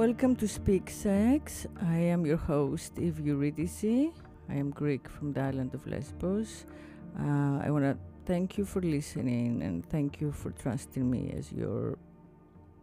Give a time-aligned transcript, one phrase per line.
[0.00, 1.66] Welcome to Speak Sex.
[1.82, 4.08] I am your host, Eve Eurydice.
[4.48, 6.64] I am Greek from the island of Lesbos.
[7.20, 11.52] Uh, I want to thank you for listening and thank you for trusting me as
[11.52, 11.98] your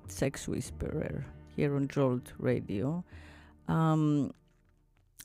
[0.08, 3.04] sex whisperer here on Jolt Radio.
[3.68, 4.32] Um,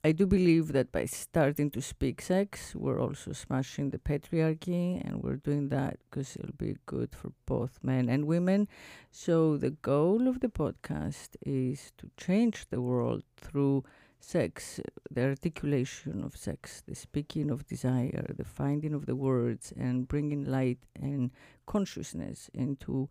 [0.05, 5.23] I do believe that by starting to speak sex, we're also smashing the patriarchy, and
[5.23, 8.67] we're doing that because it'll be good for both men and women.
[9.13, 13.85] So, the goal of the podcast is to change the world through
[14.19, 20.09] sex, the articulation of sex, the speaking of desire, the finding of the words, and
[20.09, 21.31] bringing light and
[21.67, 23.09] consciousness into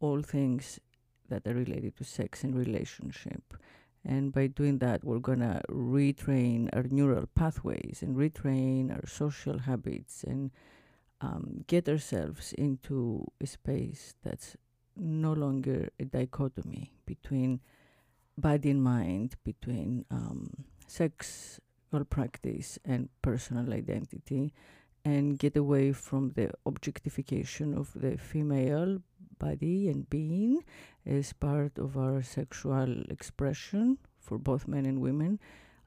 [0.00, 0.78] all things
[1.28, 3.54] that are related to sex and relationship.
[4.04, 9.58] And by doing that, we're going to retrain our neural pathways and retrain our social
[9.58, 10.50] habits and
[11.20, 14.56] um, get ourselves into a space that's
[14.96, 17.60] no longer a dichotomy between
[18.38, 20.50] body and mind, between um,
[20.86, 24.52] sexual practice and personal identity,
[25.04, 28.98] and get away from the objectification of the female
[29.40, 30.62] body and being
[31.04, 35.40] as part of our sexual expression for both men and women.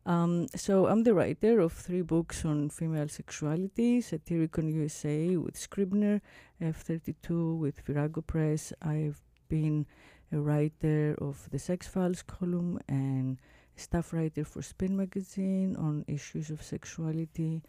[0.05, 6.21] Um, so I'm the writer of three books on female sexuality, Satyricon USA with Scribner,
[6.61, 8.73] F32 with Virago Press.
[8.81, 9.85] I've been
[10.33, 13.39] a writer of the Sex Files column and
[13.77, 17.61] staff writer for Spin Magazine on issues of sexuality.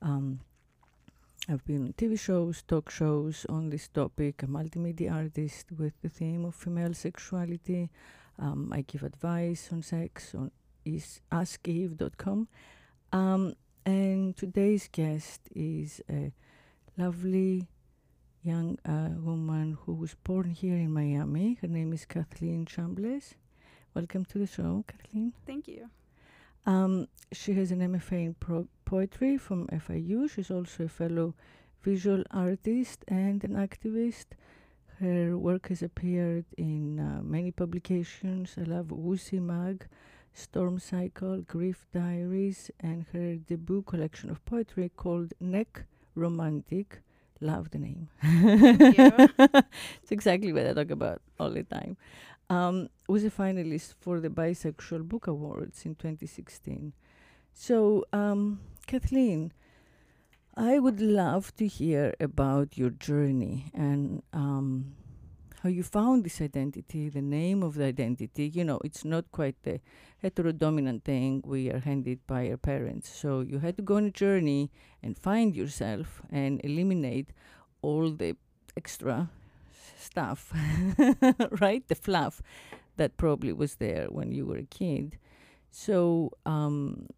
[0.00, 0.40] Um,
[1.48, 4.44] I've been on TV shows, talk shows on this topic.
[4.44, 7.90] a multimedia artist with the theme of female sexuality.
[8.38, 10.52] Um, I give advice on sex on
[10.84, 12.46] is askeve.com.
[13.12, 13.54] Um,
[13.84, 16.32] and today's guest is a
[16.96, 17.66] lovely
[18.44, 21.58] young uh, woman who was born here in Miami.
[21.60, 23.34] Her name is Kathleen Chambliss.
[23.94, 25.32] Welcome to the show, Kathleen.
[25.44, 25.90] Thank you.
[26.66, 30.30] Um, she has an MFA in pro- poetry from FIU.
[30.30, 31.34] She's also a fellow
[31.82, 34.26] visual artist and an activist.
[35.00, 38.54] Her work has appeared in uh, many publications.
[38.56, 39.88] I love Woozy Mag,
[40.32, 45.84] Storm Cycle, Grief Diaries, and her debut collection of poetry called Neck
[46.14, 47.00] Romantic.
[47.40, 48.08] Love the name.
[48.22, 51.96] it's exactly what I talk about all the time
[52.52, 56.92] um, was a finalist for the Bisexual Book Awards in 2016.
[57.54, 59.52] So, um, Kathleen,
[60.54, 64.94] I would love to hear about your journey and um,
[65.62, 68.48] how you found this identity, the name of the identity.
[68.48, 69.80] You know, it's not quite the
[70.22, 73.08] heterodominant thing we are handed by our parents.
[73.08, 74.70] So you had to go on a journey
[75.02, 77.30] and find yourself and eliminate
[77.80, 78.36] all the
[78.76, 79.30] extra
[80.02, 80.52] stuff,
[81.60, 81.86] right?
[81.88, 82.42] The fluff
[82.96, 85.18] that probably was there when you were a kid.
[85.70, 87.08] So, um,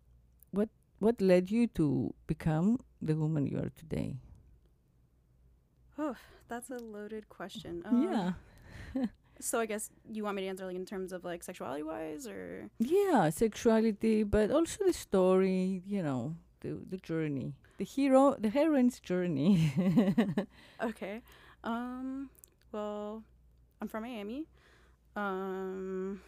[0.51, 0.69] what
[1.01, 4.17] what led you to become the woman you are today?
[5.99, 6.17] Oh,
[6.49, 7.83] that's a loaded question.
[7.85, 8.33] Um, yeah.
[9.41, 12.27] so I guess you want me to answer like in terms of like sexuality wise
[12.27, 17.55] or Yeah, sexuality, but also the story, you know, the the journey.
[17.79, 19.73] The hero the heroine's journey.
[20.83, 21.23] okay.
[21.63, 22.31] Um
[22.75, 23.23] well,
[23.81, 24.47] I'm from Miami.
[25.17, 26.21] Um,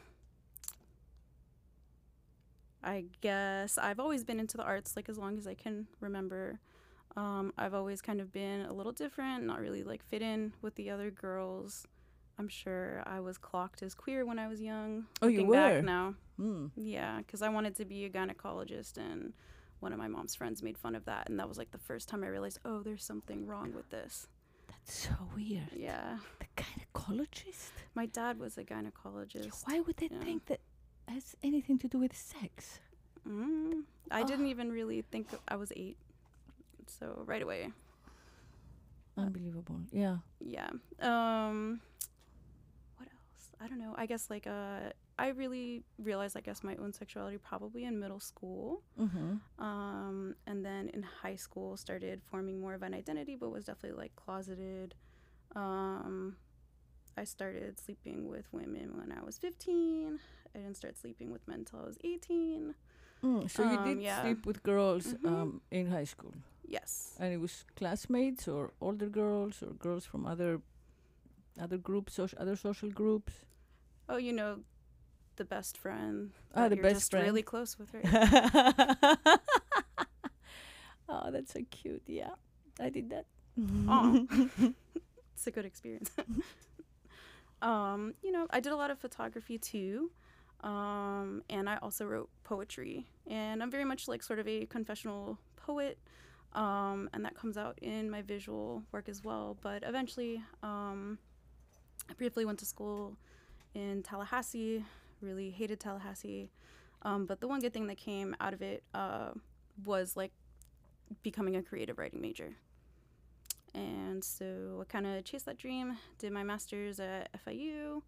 [2.83, 6.61] I guess I've always been into the arts, like as long as I can remember.
[7.17, 10.77] Um, I've always kind of been a little different, not really like fit in with
[10.77, 11.87] the other girls.
[12.39, 15.07] I'm sure I was clocked as queer when I was young.
[15.23, 16.15] Oh, you were now.
[16.39, 16.71] Mm.
[16.77, 19.33] Yeah, because I wanted to be a gynecologist, and
[19.81, 22.09] one of my mom's friends made fun of that, and that was like the first
[22.09, 24.29] time I realized, oh, there's something wrong with this.
[24.87, 25.69] So weird.
[25.75, 26.19] Yeah.
[26.39, 27.73] The gynecologist?
[27.95, 29.67] My dad was a gynecologist.
[29.67, 30.21] Why would they yeah.
[30.21, 30.61] think that
[31.09, 32.79] has anything to do with sex?
[33.29, 34.27] Mm, I oh.
[34.27, 35.97] didn't even really think I was eight.
[36.87, 37.73] So right away.
[39.19, 39.81] Unbelievable.
[39.91, 40.19] Yeah.
[40.41, 40.71] Yeah.
[41.03, 41.81] Um
[42.97, 43.51] what else?
[43.61, 43.95] I don't know.
[43.99, 48.21] I guess like uh I really realized, I guess, my own sexuality probably in middle
[48.21, 48.83] school.
[49.01, 49.65] Mm-hmm.
[49.65, 53.99] Um, and then in high school, started forming more of an identity, but was definitely
[53.99, 54.95] like closeted.
[55.55, 56.37] Um,
[57.17, 60.19] I started sleeping with women when I was 15.
[60.55, 62.75] I didn't start sleeping with men until I was 18.
[63.25, 64.21] Mm, so um, you did yeah.
[64.21, 65.27] sleep with girls mm-hmm.
[65.27, 66.35] um, in high school?
[66.69, 67.15] Yes.
[67.19, 70.61] And it was classmates or older girls or girls from other
[71.59, 73.33] other groups, so other social groups?
[74.11, 74.59] Oh, you know,
[75.37, 76.33] the best friend.
[76.55, 77.27] Oh, the best just friend.
[77.27, 78.01] Really close with her.
[81.09, 82.03] oh, that's so cute.
[82.07, 82.31] Yeah,
[82.81, 83.27] I did that.
[83.89, 84.27] Oh,
[85.35, 86.11] it's a good experience.
[87.63, 90.11] um, you know, I did a lot of photography too.
[90.63, 93.07] Um, and I also wrote poetry.
[93.27, 95.99] And I'm very much like sort of a confessional poet.
[96.55, 99.57] Um, and that comes out in my visual work as well.
[99.61, 101.19] But eventually, um,
[102.09, 103.17] I briefly went to school
[103.75, 104.85] in Tallahassee,
[105.21, 106.51] really hated Tallahassee.
[107.03, 109.31] Um, but the one good thing that came out of it uh,
[109.85, 110.33] was like
[111.23, 112.57] becoming a creative writing major.
[113.75, 118.03] And so I kind of chased that dream, did my master's at FIU.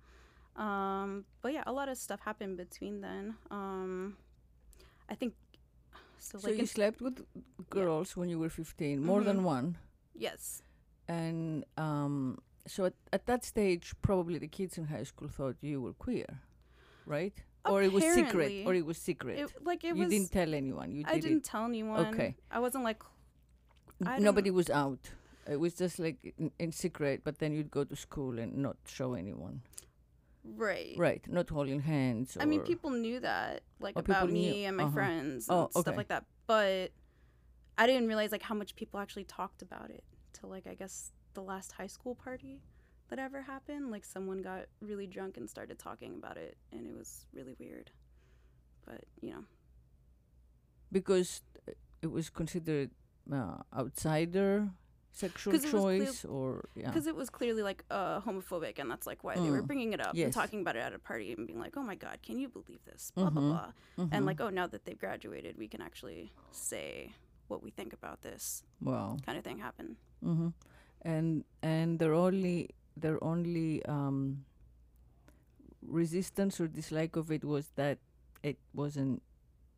[0.57, 3.37] Um, but yeah, a lot of stuff happened between then.
[3.51, 4.17] Um,
[5.09, 5.35] I think
[6.19, 6.39] so.
[6.39, 7.25] So like you slept with
[7.71, 8.21] girls yeah.
[8.21, 9.27] when you were 15, more mm-hmm.
[9.29, 9.77] than one?
[10.15, 10.63] Yes.
[11.07, 15.81] And um, so at, at that stage, probably the kids in high school thought you
[15.81, 16.41] were queer,
[17.09, 17.35] right?
[17.69, 20.55] or it was secret or it was secret it, like it you was, didn't tell
[20.55, 21.45] anyone you i didn't it.
[21.45, 23.03] tell anyone okay i wasn't like
[24.07, 25.01] I nobody was out
[25.49, 28.77] it was just like in, in, secret but then you'd go to school and not
[28.87, 29.63] show anyone
[30.57, 34.69] right right not holding hands i mean people knew that like oh, about me knew.
[34.69, 34.93] and my uh-huh.
[34.93, 35.81] friends and oh, okay.
[35.81, 36.91] stuff like that but
[37.77, 41.13] i didn't realize like how much people actually talked about it till like i guess
[41.35, 42.61] the last high school party
[43.11, 43.91] that ever happened.
[43.91, 47.91] Like someone got really drunk and started talking about it, and it was really weird.
[48.87, 49.45] But you know,
[50.93, 51.43] because
[52.03, 52.91] it was considered
[53.33, 54.69] uh, outsider
[55.13, 59.35] sexual choice, or yeah, because it was clearly like uh, homophobic, and that's like why
[59.35, 59.67] they were mm.
[59.67, 60.25] bringing it up yes.
[60.27, 62.49] and talking about it at a party and being like, "Oh my God, can you
[62.49, 63.35] believe this?" Blah mm-hmm.
[63.35, 64.15] blah blah, mm-hmm.
[64.15, 67.13] and like, "Oh, now that they've graduated, we can actually say."
[67.49, 70.49] what we think about this wow kind of thing happen mm-hmm.
[71.03, 72.69] and and they're only
[73.01, 74.45] their only um,
[75.87, 77.99] resistance or dislike of it was that
[78.43, 79.23] it wasn't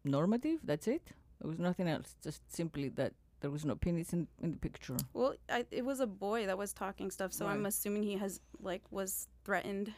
[0.05, 0.61] normative.
[0.65, 1.03] That's it.
[1.41, 2.17] There was nothing else.
[2.23, 4.97] Just simply that there was no penis in, in the picture.
[5.15, 7.53] Well, I, it was a boy that was talking stuff, so right.
[7.53, 9.93] I'm assuming he has like was threatened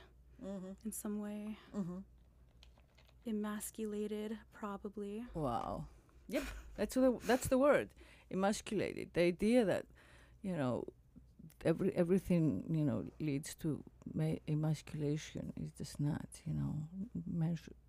[0.45, 0.73] mm-hmm.
[0.85, 1.59] in some way.
[1.77, 1.99] Mm-hmm.
[3.27, 5.25] Emasculated, probably.
[5.35, 5.87] Wow.
[6.29, 6.45] Yep,
[6.77, 7.89] that's the that's the word.
[8.31, 9.11] Emasculated.
[9.13, 9.85] The idea that,
[10.43, 10.87] you know,
[11.65, 13.83] every everything you know leads to
[14.15, 15.53] ma- emasculation.
[15.63, 16.75] Is just not you know.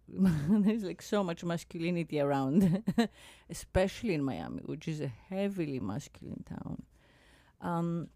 [0.66, 2.84] There's like so much masculinity around
[3.50, 6.84] especially in miami which is a heavily masculine town.
[7.62, 8.10] Um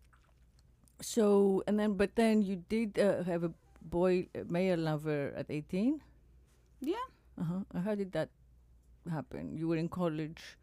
[1.02, 3.52] so and then but then you did uh, have a
[3.82, 6.02] boy male lover at 18
[6.82, 6.96] yeah.
[7.40, 7.80] Uh-huh.
[7.82, 8.30] How did that
[9.10, 9.56] happen?
[9.56, 10.58] You were in college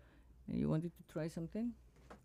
[0.47, 1.73] and you wanted to try something?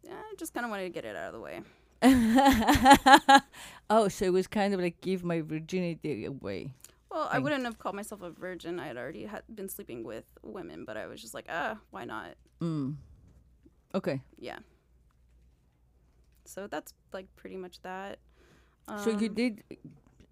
[0.04, 1.62] Yeah i just kind of wanted to get it out of the way
[3.90, 6.74] oh, so it was kind of like give my virginity away.
[7.12, 8.80] Well, I wouldn't have called myself a virgin.
[8.80, 12.06] I had already had been sleeping with women, but I was just like, ah, why
[12.06, 12.36] not?
[12.62, 12.96] Mm.
[13.96, 14.22] Okay.
[14.38, 14.60] Yeah.
[16.46, 18.20] So that's like pretty much that.
[18.88, 19.64] Um, so you um, did.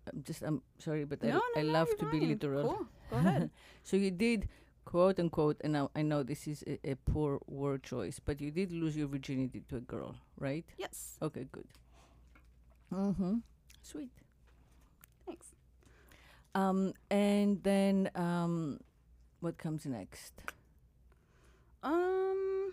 [0.07, 2.19] I'm just I'm sorry, but no, I, no, I no, love to fine.
[2.19, 2.63] be literal.
[2.63, 2.87] Cool.
[3.09, 3.49] Go ahead.
[3.83, 4.47] so you did
[4.87, 8.51] quote unquote, and now I know this is a, a, poor word choice, but you
[8.51, 10.63] did lose your virginity to a girl, right?
[10.77, 11.17] Yes.
[11.21, 11.67] Okay, good.
[12.93, 13.35] Mm-hmm.
[13.81, 14.11] Sweet.
[15.25, 15.47] Thanks.
[16.55, 18.79] Um, and then um,
[19.41, 20.31] what comes next?
[21.83, 22.71] Um,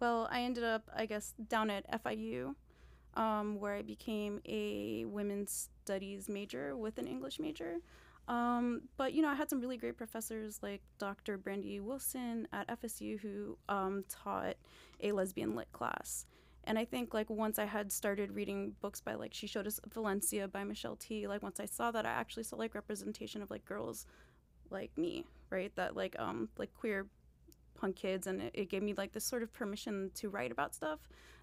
[0.00, 2.54] well, I ended up, I guess, down at FIU,
[3.14, 7.80] um, where I became a women's studies major with an English major.
[8.28, 11.38] Um, but you know, I had some really great professors like Dr.
[11.38, 14.56] Brandy Wilson at FSU who um, taught
[15.00, 16.26] a lesbian lit class.
[16.64, 19.78] And I think like once I had started reading books by like she showed us
[19.94, 21.28] Valencia by Michelle Tea.
[21.28, 24.06] like once I saw that I actually saw like representation of like girls
[24.70, 25.72] like me, right?
[25.76, 27.06] That like um like queer
[27.76, 30.74] punk kids and it, it gave me like this sort of permission to write about
[30.74, 30.98] stuff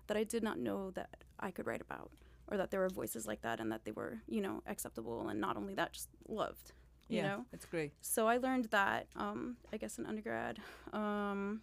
[0.08, 2.12] that I did not know that I could write about
[2.48, 5.40] or that there were voices like that and that they were, you know, acceptable and
[5.40, 6.74] not only that, just loved.
[7.10, 7.46] You yeah, know?
[7.52, 7.94] That's great.
[8.02, 10.60] So I learned that, um, I guess in undergrad.
[10.92, 11.62] Um,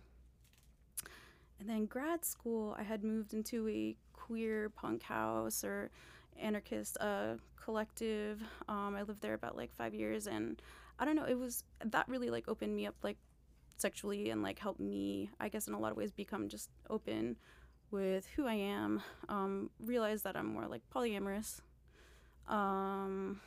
[1.58, 5.90] and then grad school, I had moved into a queer punk house or
[6.38, 8.42] anarchist uh, collective.
[8.68, 10.60] Um, I lived there about like five years and
[10.98, 13.16] I don't know, it was that really like opened me up like
[13.76, 17.36] sexually and like helped me, I guess, in a lot of ways become just open
[17.90, 21.60] with who I am, um, realize that I'm more like polyamorous.
[22.48, 23.40] Um,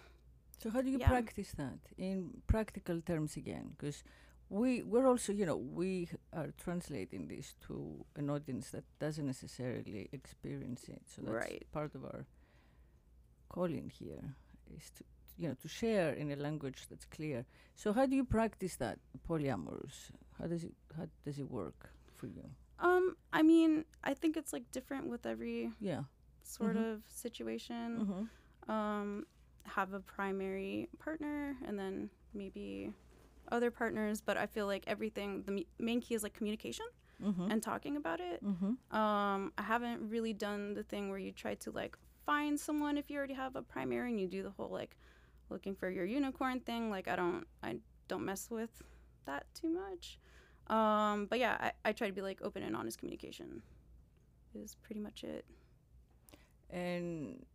[0.60, 1.10] so how do you yeah.
[1.10, 3.76] practice that in practical terms again?
[3.78, 4.04] Because
[4.50, 10.10] we we're also you know we are translating this to an audience that doesn't necessarily
[10.12, 11.02] experience it.
[11.06, 11.66] So that's right.
[11.72, 12.26] part of our
[13.50, 14.36] calling here
[14.76, 15.04] is to
[15.38, 17.46] you know to share in a language that's clear.
[17.76, 20.12] So how do you practice that polyamorous?
[20.40, 22.50] How does it how does it work for you?
[22.80, 26.02] Um, I mean, I think it's like different with every yeah
[26.44, 26.92] sort mm-hmm.
[26.92, 28.28] of situation.
[28.68, 28.72] Mm-hmm.
[28.72, 29.26] Um,
[29.66, 32.92] have a primary partner and then maybe
[33.52, 34.22] other partners.
[34.22, 36.86] But I feel like everything, the main key is like communication
[37.24, 37.52] Mm-hmm.
[37.52, 38.44] and talking about it.
[38.44, 38.96] mm-hmm.
[38.96, 43.10] Um, I haven't really done the thing where you try to like find someone if
[43.10, 44.98] you already have a primary and you do the whole like
[45.50, 46.90] looking for your unicorn thing.
[46.90, 47.78] Like I don't, I
[48.10, 48.82] don't mess with
[49.26, 50.20] that too much.
[50.68, 53.62] Um, but yeah, I, I try to be like open and honest communication.
[54.56, 55.46] Is pretty much it.
[56.70, 57.46] And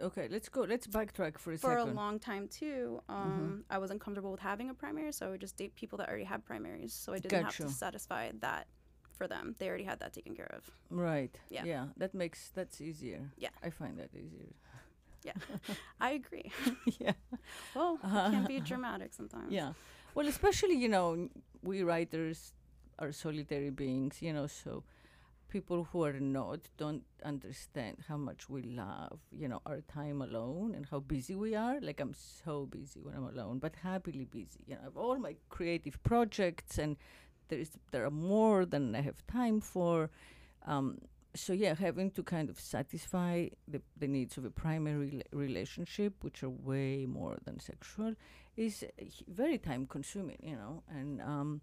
[0.00, 0.62] okay, let's go.
[0.62, 4.70] Let's backtrack for a For a long time too, um, I was uncomfortable with having
[4.70, 6.92] a primary, so I would just date people that already had primaries.
[6.92, 8.66] So I didn't have to satisfy that
[9.12, 9.54] for them.
[9.58, 10.70] They already had that taken care of.
[10.90, 11.34] right.
[11.50, 11.64] Yeah.
[11.64, 11.86] Yeah.
[11.98, 13.30] That makes that's easier.
[13.36, 13.50] Yeah.
[13.62, 14.48] I find that easier.
[15.24, 15.34] Yeah,
[16.00, 16.50] I agree.
[16.98, 17.12] yeah.
[17.76, 19.52] Well, it can be dramatic sometimes.
[19.52, 19.72] Yeah.
[20.14, 21.28] Well, especially you know
[21.62, 22.52] we writers
[22.98, 24.20] are solitary beings.
[24.20, 24.84] You know, so
[25.48, 30.74] people who are not don't understand how much we love you know our time alone
[30.74, 32.14] and how busy we are like i'm
[32.44, 36.02] so busy when i'm alone but happily busy you know i have all my creative
[36.04, 36.96] projects and
[37.48, 40.10] there is there are more than i have time for
[40.66, 40.98] um,
[41.34, 46.14] so yeah having to kind of satisfy the, the needs of a primary rela- relationship
[46.22, 48.14] which are way more than sexual
[48.56, 48.84] is
[49.28, 51.60] very time consuming you know and um,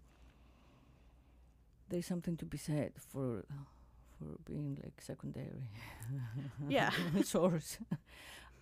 [1.88, 3.44] there's something to be said for
[4.18, 5.64] for being like secondary
[6.68, 6.90] Yeah.
[7.24, 7.78] source.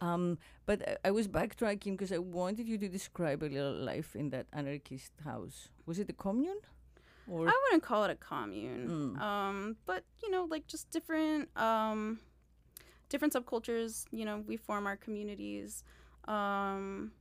[0.00, 4.14] um, but I, I was backtracking because I wanted you to describe a little life
[4.14, 5.68] in that anarchist house.
[5.86, 6.60] Was it a commune?
[7.30, 8.88] Or I wouldn't call it a commune.
[9.16, 9.20] Mm.
[9.20, 12.20] Um, but you know, like just different um,
[13.10, 14.04] different subcultures.
[14.12, 15.84] You know, we form our communities.
[16.26, 17.12] Um,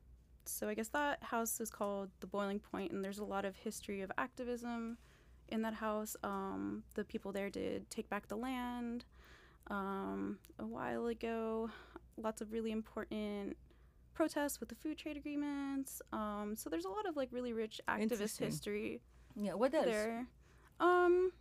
[0.49, 3.55] so I guess that house is called the Boiling Point, and there's a lot of
[3.55, 4.97] history of activism
[5.49, 6.15] in that house.
[6.23, 9.05] Um, the people there did take back the land
[9.69, 11.69] um, a while ago.
[12.17, 13.57] Lots of really important
[14.13, 16.01] protests with the food trade agreements.
[16.11, 19.01] Um, so there's a lot of like really rich activist history
[19.39, 19.85] yeah, what else?
[19.85, 20.27] there.
[20.79, 21.31] Um,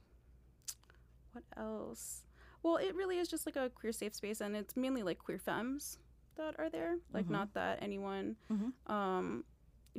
[1.32, 2.22] what else?
[2.62, 5.38] Well, it really is just like a queer safe space, and it's mainly like queer
[5.38, 5.98] femmes
[6.36, 6.96] that are there.
[7.12, 7.30] Like, Mhm.
[7.30, 8.72] not that anyone Mhm.
[8.90, 9.44] um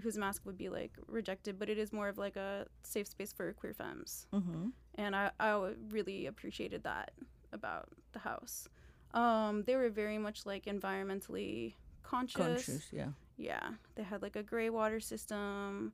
[0.04, 3.34] whose mask would be like rejected, but it is more of like a safe space
[3.34, 4.70] for queer femmes, Mm-hmm.
[4.96, 7.14] and I I really appreciated that
[7.52, 8.68] about the house.
[9.14, 12.66] Um, they were very much like environmentally conscious.
[12.66, 13.12] Conscious, yeah.
[13.38, 15.94] Yeah, they had like a gray water system.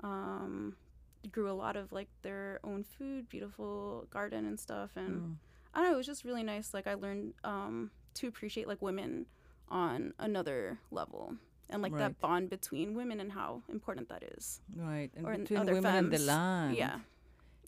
[0.00, 0.76] Um,
[1.30, 5.36] grew a lot of like their own food, beautiful garden and stuff, and Mm.
[5.74, 5.94] I don't know.
[5.94, 6.72] It was just really nice.
[6.74, 9.26] Like I learned um, to appreciate like women
[9.68, 11.36] on another level,
[11.70, 12.00] and like Right.
[12.00, 14.60] that bond between women and how important that is.
[14.76, 16.26] Right, and Or between women and the femmes.
[16.26, 16.76] land.
[16.76, 16.98] Yeah,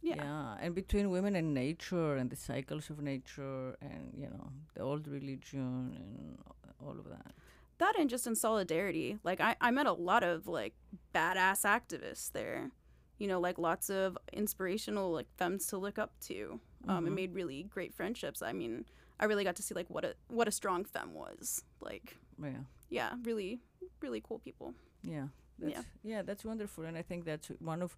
[0.02, 4.52] yeah, yeah, and between women and nature and the cycles of nature and you know
[4.74, 6.38] the old religion and
[6.80, 7.32] all of that.
[7.78, 9.18] that and just in solidarity.
[9.22, 10.74] Like I, I met a lot of like
[11.14, 12.70] badass activists there.
[13.18, 16.60] You know, like lots of inspirational like femmes to look up to.
[16.88, 17.06] Um, Mhm.
[17.06, 18.42] and made really great friendships.
[18.42, 18.84] I mean,
[19.20, 21.62] I really got to see like what a what a strong femme was.
[21.80, 22.64] Like, Yeah.
[22.90, 23.60] yeah, really,
[24.02, 24.74] really cool people.
[25.02, 25.68] Yeah, Yeah.
[25.76, 27.96] that's, yeah, that's wonderful, and I think that's one of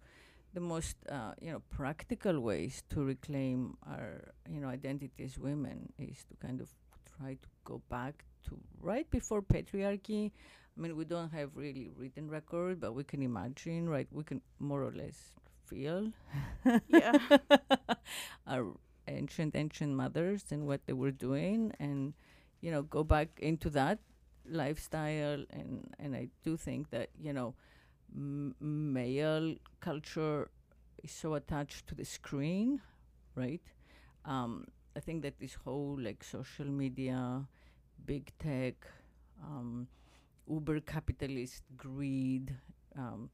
[0.53, 5.91] the most uh, you know practical ways to reclaim our you know identity as women
[5.99, 6.69] is to kind of
[7.17, 10.31] try to go back to right before patriarchy.
[10.77, 14.07] I mean, we don't have really written record, but we can imagine, right?
[14.11, 15.19] We can more or less
[15.65, 16.13] feel
[16.87, 17.19] Yeah.
[18.47, 18.65] our
[19.09, 22.13] ancient ancient mothers and what they were doing, and
[22.61, 23.99] you know go back into that
[24.49, 25.43] lifestyle.
[25.51, 27.55] And and I do think that you know
[28.15, 30.49] m- male culture
[31.03, 32.81] is so attached to the screen
[33.35, 33.61] right?
[34.25, 37.45] Um I think that this whole like social media
[38.05, 38.75] big tech
[39.43, 39.87] um
[40.49, 42.55] uber capitalist greed
[42.97, 43.29] um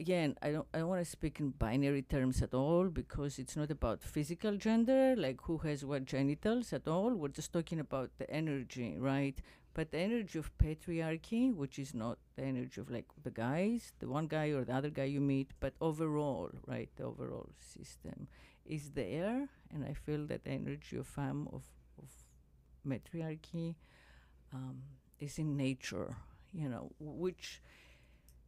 [0.00, 3.56] again i don't i don't want to speak in binary terms at all because it's
[3.56, 7.10] not about physical gender like who has what genitals at all.
[7.14, 9.38] We're just talking about the energy right?
[9.74, 14.08] But the energy of patriarchy which is not the energy of like the guys the
[14.08, 18.26] one guy or the other guy you meet but overall right the overall system
[18.64, 19.48] is there.
[19.72, 21.62] And i feel that the energy of femme of
[22.02, 22.10] of
[22.84, 23.76] matriarchy
[24.54, 24.76] um,
[25.18, 26.16] is in nature
[26.52, 27.60] you know which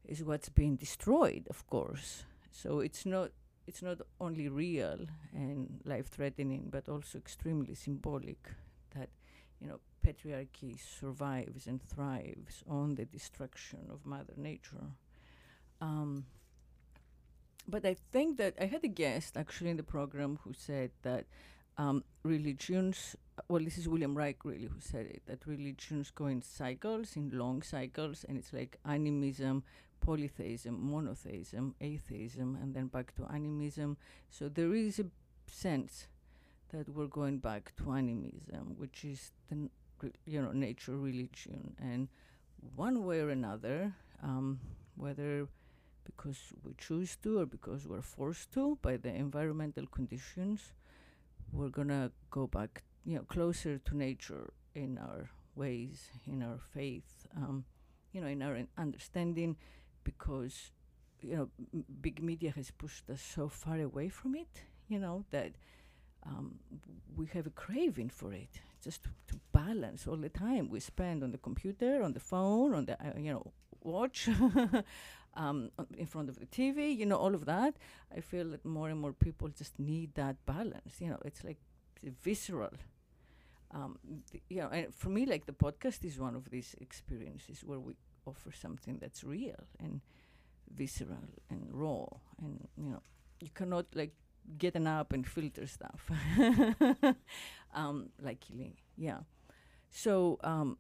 [0.07, 2.25] is what's being destroyed, of course.
[2.51, 3.31] So it's not
[3.67, 8.51] it's not only real and life threatening, but also extremely symbolic
[8.95, 9.09] that
[9.61, 14.91] you know patriarchy survives and thrives on the destruction of Mother Nature.
[15.81, 16.27] Um,
[17.69, 21.27] but I think that I had a guest actually in the program who said that
[21.79, 23.17] um, religions
[23.49, 27.31] well, this is William Reich really who said it that religions go in cycles, in
[27.33, 29.63] long cycles, and it's like animism,
[30.03, 33.97] polytheism, monotheism, atheism, and then back to animism.
[34.29, 35.07] So there is a
[35.47, 36.09] sense
[36.73, 39.69] that we're going back to animism, which is the
[40.27, 42.09] you know nature religion, and
[42.77, 44.61] one way or another, um,
[44.97, 45.49] whether
[46.05, 50.73] because we choose to or because we're forced to by the environmental conditions,
[51.53, 57.27] we're gonna go back, you know, closer to nature in our ways, in our faith,
[57.37, 57.65] um,
[58.13, 59.57] you know, in our understanding,
[60.05, 60.71] because
[61.23, 61.49] you know,
[62.01, 65.53] big media has pushed us so far away from it, you know, that
[66.25, 66.59] um,
[67.17, 71.23] we have a craving for it, just to, to, balance all the time we spend
[71.23, 74.29] on the computer, on the phone, on the uh, you know watch,
[75.37, 77.75] um, in front of the TV, you know, all of that.
[78.17, 81.01] I feel that more and more people just need that balance.
[81.01, 81.59] You know, it's like
[82.23, 82.71] visceral.
[83.75, 83.99] Um,
[84.49, 87.95] you know, and for me, like the podcast is one of these experiences where we
[88.27, 90.01] offer something that's real and
[90.75, 92.07] visceral and raw,
[92.41, 93.03] and you know,
[93.41, 94.15] you cannot like
[94.59, 96.11] get an app and filter stuff.
[97.75, 99.21] um, luckily, yeah.
[99.91, 100.79] So um,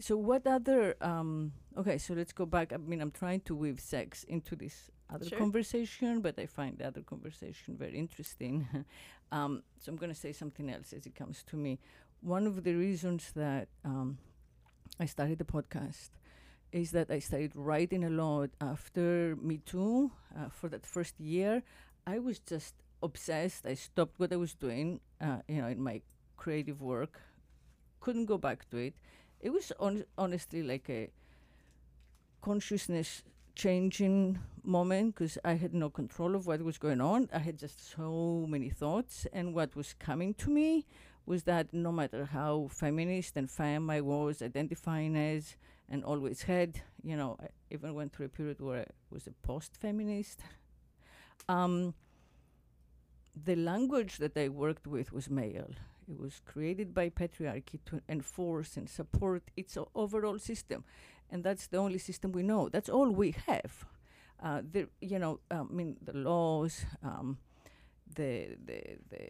[0.00, 3.78] so what other um okay so let's go back i mean i'm trying to weave
[3.78, 5.38] sex into this other sure.
[5.38, 8.66] conversation but i find the other conversation very interesting
[9.32, 11.78] um, so i'm going to say something else as it comes to me
[12.22, 14.18] one of the reasons that um,
[14.98, 16.10] i started the podcast
[16.72, 21.62] is that i started writing a lot after me too uh, for that first year.
[22.06, 23.66] I was just obsessed.
[23.66, 26.02] I stopped what i was doing uh, you know in my
[26.36, 27.20] creative work.
[28.00, 28.94] Couldn't go back to it.
[29.40, 31.10] It was on, honestly like a
[32.40, 33.22] consciousness
[33.54, 37.28] changing moment because I had no control of what was going on.
[37.32, 40.86] I had just so many thoughts, and what was coming to me
[41.26, 45.56] was that no matter how feminist and femme I was identifying as,
[45.88, 49.32] and always had, you know, I even went through a period where I was a
[49.46, 50.40] post feminist.
[51.48, 51.94] Um,
[53.44, 55.70] the language that I worked with was male.
[56.08, 60.84] It was created by patriarchy to enforce and support its overall system,
[61.30, 62.68] and that's the only system we know.
[62.68, 63.84] That's all we have.
[64.42, 67.38] Uh, the you know, I mean, the laws, um,
[68.14, 69.28] the the the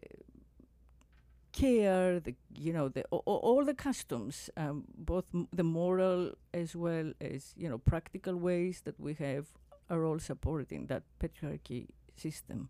[1.53, 7.13] care, the you know, the all the customs, um, both m- the moral as well
[7.21, 9.47] as you know practical ways that we have
[9.89, 12.69] are all supporting that patriarchy system.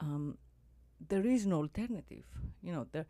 [0.00, 0.38] Um,
[1.08, 2.24] there is no alternative.
[2.62, 3.06] You know, there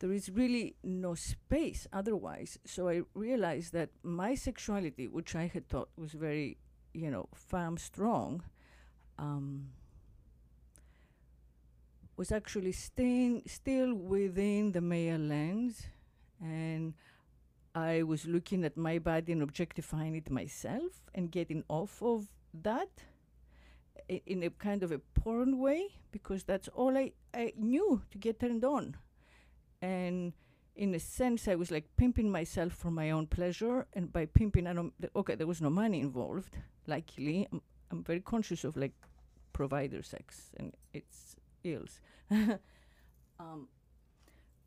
[0.00, 2.58] there is really no space otherwise.
[2.64, 6.58] So I realized that my sexuality, which I had thought was very,
[6.94, 8.42] you know, femme strong,
[9.18, 9.68] um,
[12.18, 15.86] was actually staying still within the male lens,
[16.40, 16.94] and
[17.76, 22.26] I was looking at my body and objectifying it myself and getting off of
[22.62, 22.90] that
[24.26, 28.40] in a kind of a porn way because that's all I, I knew to get
[28.40, 28.96] turned on.
[29.80, 30.32] And
[30.74, 33.86] in a sense, I was like pimping myself for my own pleasure.
[33.92, 36.56] And by pimping, I don't, okay, there was no money involved,
[36.88, 37.46] luckily.
[37.52, 38.94] I'm, I'm very conscious of like
[39.52, 42.00] provider sex and its ills.
[43.40, 43.68] um,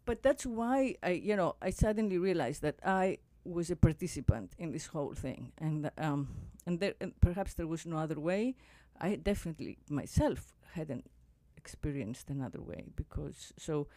[0.06, 4.72] but that's why I, you know, I suddenly realized that I was a participant in
[4.72, 6.30] this whole thing, and um,
[6.66, 8.56] and there, and perhaps there was no other way.
[9.00, 11.10] I definitely myself hadn't
[11.58, 13.88] experienced another way because so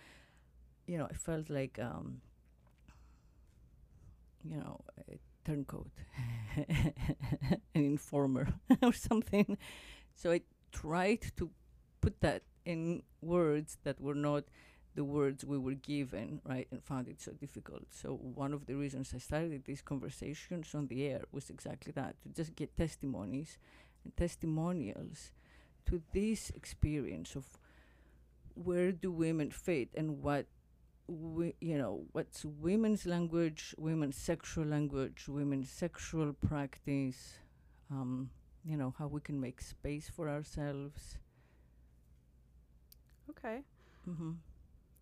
[0.87, 2.20] you know I felt like um,
[4.42, 4.80] you know
[5.11, 5.90] a turncoat,
[6.57, 8.48] an informer
[8.83, 9.59] or something.
[10.14, 10.40] So I
[10.72, 11.50] tried to
[12.00, 14.44] put that in words that were not
[14.94, 17.83] the words we were given, right, and found it so difficult.
[17.90, 22.14] So one of the reasons I started these conversations on the air was exactly that
[22.22, 23.59] to just get testimonies
[24.05, 25.33] and testimonials
[25.87, 27.44] to this experience of
[28.55, 30.46] where do women fit and what
[31.07, 37.38] we, you know what's women's language women's sexual language women's sexual practice
[37.90, 38.31] um,
[38.64, 41.18] you know how we can make space for ourselves
[43.44, 43.61] okay
[44.09, 44.33] mm-hmm.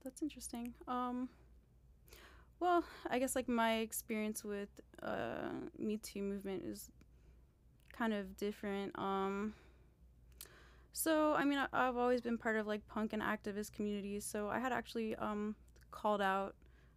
[0.03, 1.29] that's interesting um,
[2.61, 4.69] well i guess like my experience with
[5.03, 6.91] uh, me too movement is
[7.93, 8.99] kind of different.
[8.99, 9.55] Um,
[10.93, 14.25] so I mean, I, have always been part of like punk and activist communities.
[14.25, 15.55] So I had actually um,
[15.91, 16.55] called out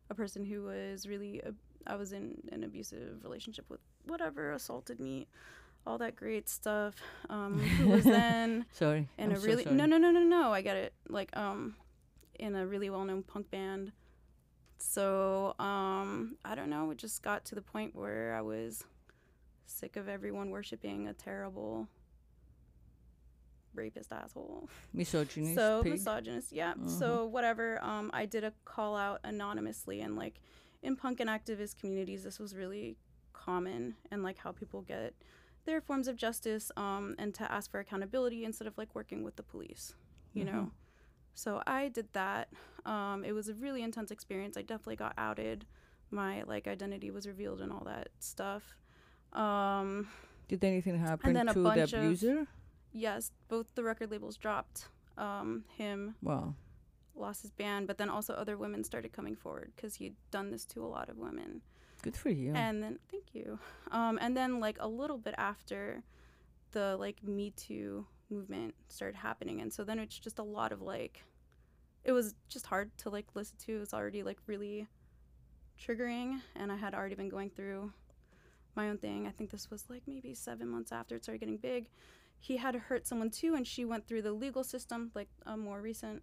[0.10, 1.52] a person who was really uh,
[1.88, 5.28] I was in an abusive relationship with whatever assaulted me,
[5.86, 6.96] all that great stuff.
[7.30, 10.52] Um, who was then sorry in I'm a really so no no no no no
[10.52, 11.76] I get it like um
[12.40, 13.92] in a really well known punk band.
[14.78, 16.92] So um, I don't know.
[16.92, 18.84] It just got to the point where I was
[19.66, 21.88] sick of everyone worshiping a terrible
[23.74, 24.70] rapist asshole.
[24.94, 25.56] Misogynist.
[25.56, 25.94] So pig.
[25.94, 26.74] misogynist, yeah.
[26.74, 26.90] Mhm.
[26.90, 27.84] So whatever.
[27.84, 30.40] Um, I did a call out anonymously, and like
[30.84, 32.98] in punk and activist communities, this was really
[33.34, 35.14] common, and like how people get
[35.66, 39.36] their forms of justice, um, and to ask for accountability instead of like working with
[39.36, 39.96] the police,
[40.34, 40.52] you Mhm.
[40.54, 40.72] know.
[41.34, 42.50] So I did that.
[42.86, 44.56] Um, it was a really intense experience.
[44.58, 45.66] I definitely got outed.
[46.12, 48.78] My like identity was revealed and all that stuff.
[49.34, 50.08] Um,
[50.48, 52.48] Did anything happen then a to the bunch of- abuser?
[52.94, 56.56] yes, both the record labels dropped um, him Wow.
[57.16, 60.66] lost his band, but then also other women started coming forward because he'd done this
[60.68, 61.62] to a lot of women.
[62.06, 62.54] Good for you.
[62.54, 63.58] And then, thank you.
[63.90, 66.04] Um, and then, like a little bit after,
[66.72, 70.84] the like Me Too movement started happening, and so then it's just a lot of
[70.84, 71.24] like,
[72.04, 73.78] it was just hard to like listen to.
[73.78, 74.86] It was already like really
[75.84, 77.92] triggering, and I had already been going through
[78.76, 79.26] my own thing.
[79.26, 81.90] I think this was like maybe seven months after it started getting big.
[82.38, 85.82] He had hurt someone too, and she went through the legal system, like a more
[85.82, 86.22] recent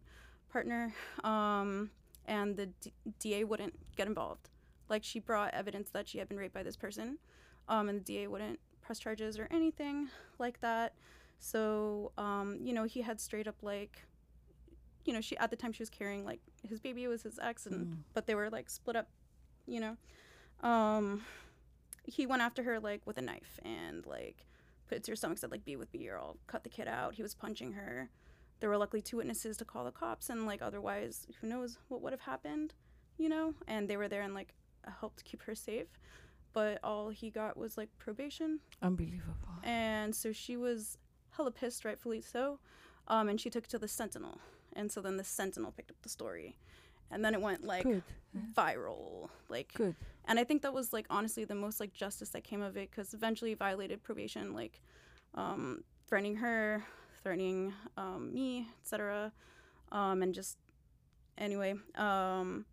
[0.49, 1.91] partner, um,
[2.27, 4.51] and the D- DA wouldn't get involved.
[4.93, 7.17] Like she brought evidence that she had been raped by this person,
[7.67, 10.93] um, and the DA wouldn't press charges or anything like that.
[11.41, 14.03] So, um, you know, he had straight up like,
[15.07, 17.65] you know, she at the time she was carrying like his baby was his ex,
[17.67, 17.97] and Mm.
[18.13, 19.09] but they were like split up,
[19.67, 19.97] you know.
[20.69, 21.25] Um,
[22.05, 24.45] he went after her like with a knife and like
[24.89, 26.87] put it to her stomach, said like "Be with me or I'll cut the kid
[26.87, 28.11] out." He was punching her.
[28.61, 32.03] There were luckily two witnesses to call the cops, and like otherwise, who knows what
[32.03, 32.75] would have happened,
[33.17, 33.55] you know?
[33.67, 34.53] And they were there and like
[35.01, 35.87] helped keep her safe.
[36.53, 39.33] But all he got was like probation, Unbelievable.
[39.63, 40.99] and so she was
[41.31, 42.59] hella pissed, rightfully so.
[43.09, 44.39] Um, and she took it to the Sentinel,
[44.75, 46.57] and so then the Sentinel picked up the story,
[47.11, 48.03] and then it went like Good.
[48.55, 49.97] viral, like Good.
[50.27, 52.91] and I think that was like honestly the most like justice that came of it
[52.91, 54.81] because eventually violated probation, like
[55.35, 56.85] um, threatening her,
[57.23, 59.33] threatening um, me, etc.
[59.91, 60.59] Um, and just
[61.39, 62.67] anyway, um,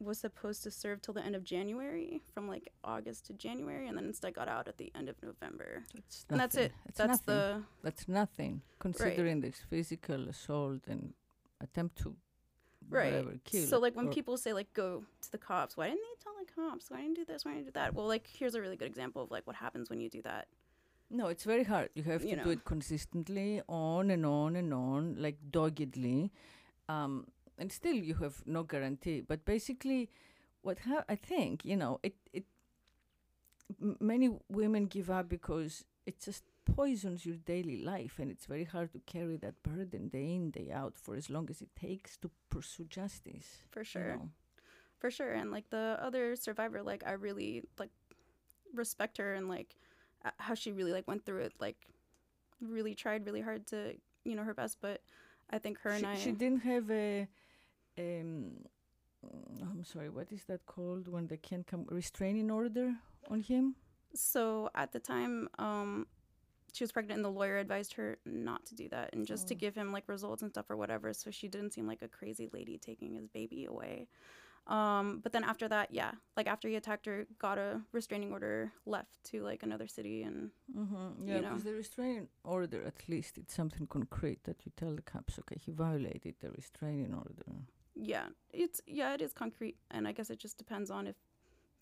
[0.00, 3.96] was supposed to serve till the end of January, from like August to January, and
[3.96, 5.84] then instead got out at the end of November.
[5.94, 6.72] That's And that's it.
[6.96, 7.34] That's nothing.
[7.34, 11.12] the That's nothing, considering this physical assault and
[11.60, 12.16] attempt to
[12.88, 13.12] Right.
[13.12, 13.66] whatever, kill.
[13.66, 16.50] So like when people say like go to the cops, why didn't they tell the
[16.52, 16.90] cops?
[16.90, 17.44] Why didn't you do this?
[17.44, 17.94] Why didn't you do that?
[17.94, 20.48] Well, like here's a really good example of like what happens when you do that.
[21.08, 21.90] No, it's very hard.
[21.94, 26.32] You have You to do it consistently, on and on and on, like doggedly,
[26.88, 27.26] um,
[27.60, 29.20] and still you have no guarantee.
[29.22, 30.10] But basically,
[30.62, 32.46] what ha- I think, you know, it it
[33.82, 38.64] m- many women give up because it just poisons your daily life, and it's very
[38.64, 42.16] hard to carry that burden day in day out for as long as it takes
[42.18, 43.58] to pursue justice.
[43.70, 44.16] For you sure.
[44.16, 44.30] know.
[44.98, 47.90] for sure and like the other survivor like i really like
[48.74, 49.74] respect her and like
[50.26, 51.76] uh, how she really like went through it like
[52.60, 53.94] really tried really hard to
[54.24, 55.00] you know her best but
[55.50, 57.26] i think her she, and i she didn't have a
[57.98, 58.52] um
[59.62, 62.94] I'm sorry, what is that called when they can't come restraining order
[63.30, 63.74] on him?
[64.12, 66.06] so at the time um
[66.72, 69.54] she was pregnant and the lawyer advised her not to do that and just to
[69.54, 69.58] Oh.
[69.58, 72.48] give him like results and stuff or whatever so she didn't seem like a crazy
[72.52, 74.08] lady taking his baby away
[74.66, 78.72] um but then after that yeah like after he attacked her got a restraining order
[78.84, 81.26] left to like another city and Mm-hmm.
[81.26, 81.48] You Yeah, know.
[81.48, 85.56] because the restraining order, at least it's something concrete that you tell the cops, okay,
[85.64, 87.66] he violated the restraining order.
[88.02, 91.16] Yeah it's yeah it is concrete and i guess it just depends on if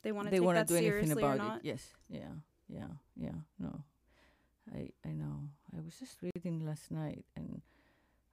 [0.02, 1.64] they want to they take wanna that do anything seriously or about not it.
[1.64, 2.34] Yes, yeah,
[2.68, 3.38] yeah, yeah.
[3.58, 3.82] No,
[4.74, 5.48] I I know.
[5.76, 7.62] I was just reading last night, and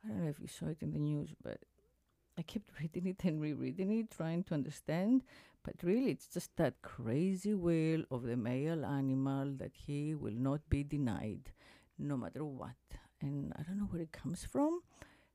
[0.04, 1.60] I don't know if you saw it in the news, but
[2.38, 5.24] I kept reading it and rereading it, trying to understand.
[5.64, 10.62] But really, it's just that crazy will of the male animal that he will not
[10.70, 11.52] be denied,
[11.98, 12.76] no matter what.
[13.22, 14.82] And I don't know where it comes from,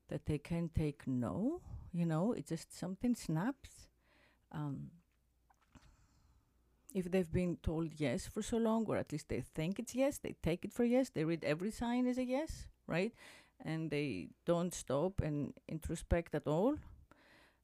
[0.07, 1.59] that they can take no.
[1.93, 3.87] You know, it's just something snaps.
[4.51, 4.91] Um,
[6.93, 10.17] if they've been told yes for so long, or at least they think it's yes,
[10.17, 13.13] they take it for yes, they read every sign as a yes, right?
[13.63, 16.75] And they don't stop and introspect at all.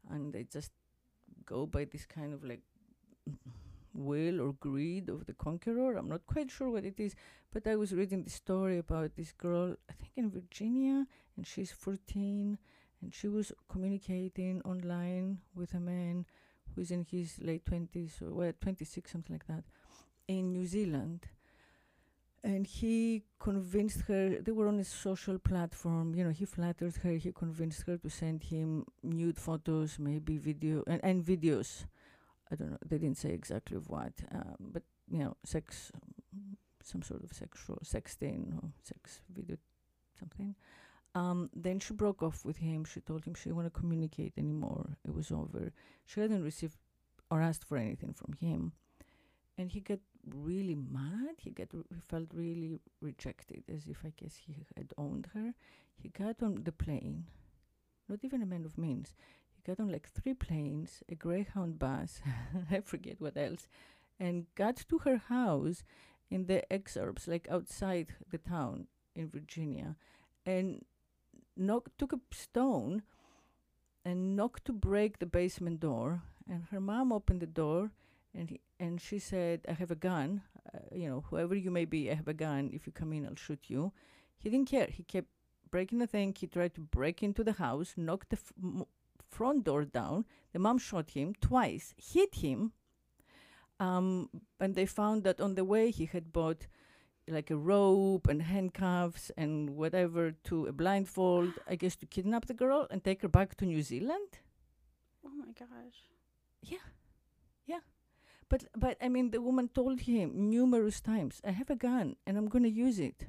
[0.10, 0.72] And they just
[1.46, 2.62] go by this kind of like
[3.94, 5.98] will or greed of the conqueror.
[5.98, 7.16] I'm not quite sure what it is,
[7.52, 11.72] but I was reading the story about this girl, I think in Virginia, and she's
[11.72, 12.58] 14,
[13.02, 16.26] and she was communicating online with a man
[16.76, 19.64] who's in his late 20s or well, 26, something like that,
[20.28, 21.28] in New Zealand.
[22.44, 27.12] and he convinced her they were on a social platform you know he flattered her
[27.14, 31.86] he convinced her to send him nude photos maybe video and, and videos
[32.52, 35.92] i don't know they didn't say exactly of what um, but you know sex
[36.84, 39.58] some sort of sexual sexting or sex video
[40.18, 40.56] something
[41.18, 44.34] um, then she broke off with him she told him she didn't want to communicate
[44.38, 45.72] anymore it was over
[46.06, 46.78] she hadn't received
[47.30, 48.72] or asked for anything from him
[49.58, 50.00] and he got
[50.36, 51.36] really mad.
[51.38, 55.54] He got he felt really rejected, as if I guess he had owned her.
[55.96, 57.26] He got on the plane,
[58.08, 59.16] not even a man of means.
[59.50, 62.22] He got on like three planes, a Greyhound bus,
[62.72, 63.68] I forget what else,
[64.20, 65.84] and got to her house
[66.30, 69.96] in the exurbs, like outside the town in Virginia,
[70.46, 70.86] and
[71.58, 73.04] knocked, took a stone
[74.06, 76.22] and knocked to break the basement door.
[76.50, 77.92] And her mom opened the door
[78.34, 80.42] and he, and she said, "I have a gun.
[80.74, 82.70] Uh, you know, whoever you may be, I have a gun.
[82.72, 83.92] If you come in, I'll shoot you."
[84.38, 84.88] He didn't care.
[84.88, 85.28] He kept
[85.72, 86.36] breaking the thing.
[86.38, 88.40] He tried to break into the house, knocked the
[89.30, 90.26] front door down.
[90.54, 92.74] The mom shot him twice, hit him.
[93.80, 96.68] Um, and they found that on the way he had bought
[97.28, 102.54] like a rope and handcuffs and whatever to a blindfold, I guess, to kidnap the
[102.54, 104.40] girl and take her back to New Zealand.
[105.26, 106.10] Oh my gosh.
[106.62, 106.86] Yeah.
[107.66, 107.80] Yeah.
[108.50, 112.38] But but I mean the woman told him numerous times, I have a gun and
[112.38, 113.28] I'm gonna use it.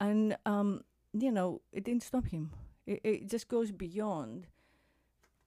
[0.00, 2.50] And um, you know, it didn't stop him.
[2.86, 4.46] It, it just goes beyond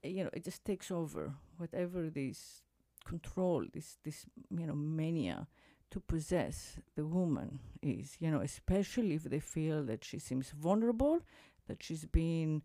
[0.03, 2.62] you know, it just takes over whatever this
[3.06, 5.47] control, this this you know, mania
[5.93, 11.21] to possess the woman is, you know, especially if they feel that she seems vulnerable,
[11.67, 12.63] that she's being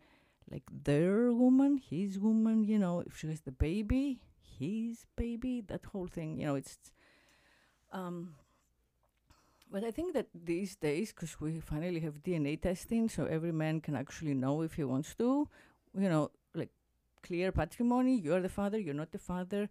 [0.51, 4.23] like their woman, his woman, you know, if she has the baby,
[4.59, 6.79] his baby, that whole thing, you know, it's.
[7.93, 8.35] Um,
[9.71, 13.83] but I think that these days, because we finally have DNA testing, so every man
[13.83, 15.47] can actually know if he wants to,
[15.95, 16.71] you know, like
[17.23, 19.69] clear patrimony, you're the father, you're not the father.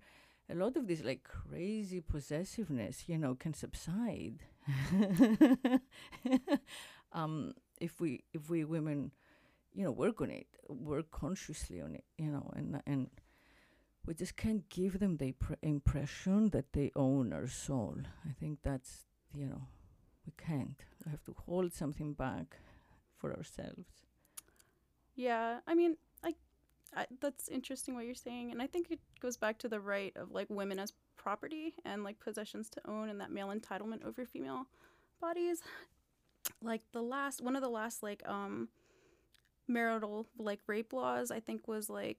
[0.50, 4.44] A lot of this like crazy possessiveness, you know, can subside.
[7.12, 9.12] um, if we if we women,
[9.74, 13.10] you know, work on it, work consciously on it, you know, and and
[14.08, 17.98] we just can't give them the pr- impression that they own our soul.
[18.26, 19.64] I think that's, you know,
[20.26, 20.82] we can't.
[21.06, 22.58] We have to hold something back
[23.18, 24.06] for ourselves.
[25.14, 25.98] Yeah, I mean,
[26.96, 30.16] I, that's interesting what you're saying, and I think it goes back to the right
[30.16, 34.26] of like women as property and like possessions to own and that male entitlement over
[34.26, 34.68] female
[35.20, 35.62] bodies.
[36.62, 38.70] Like the last one of the last like um
[39.68, 42.18] marital like rape laws I think was like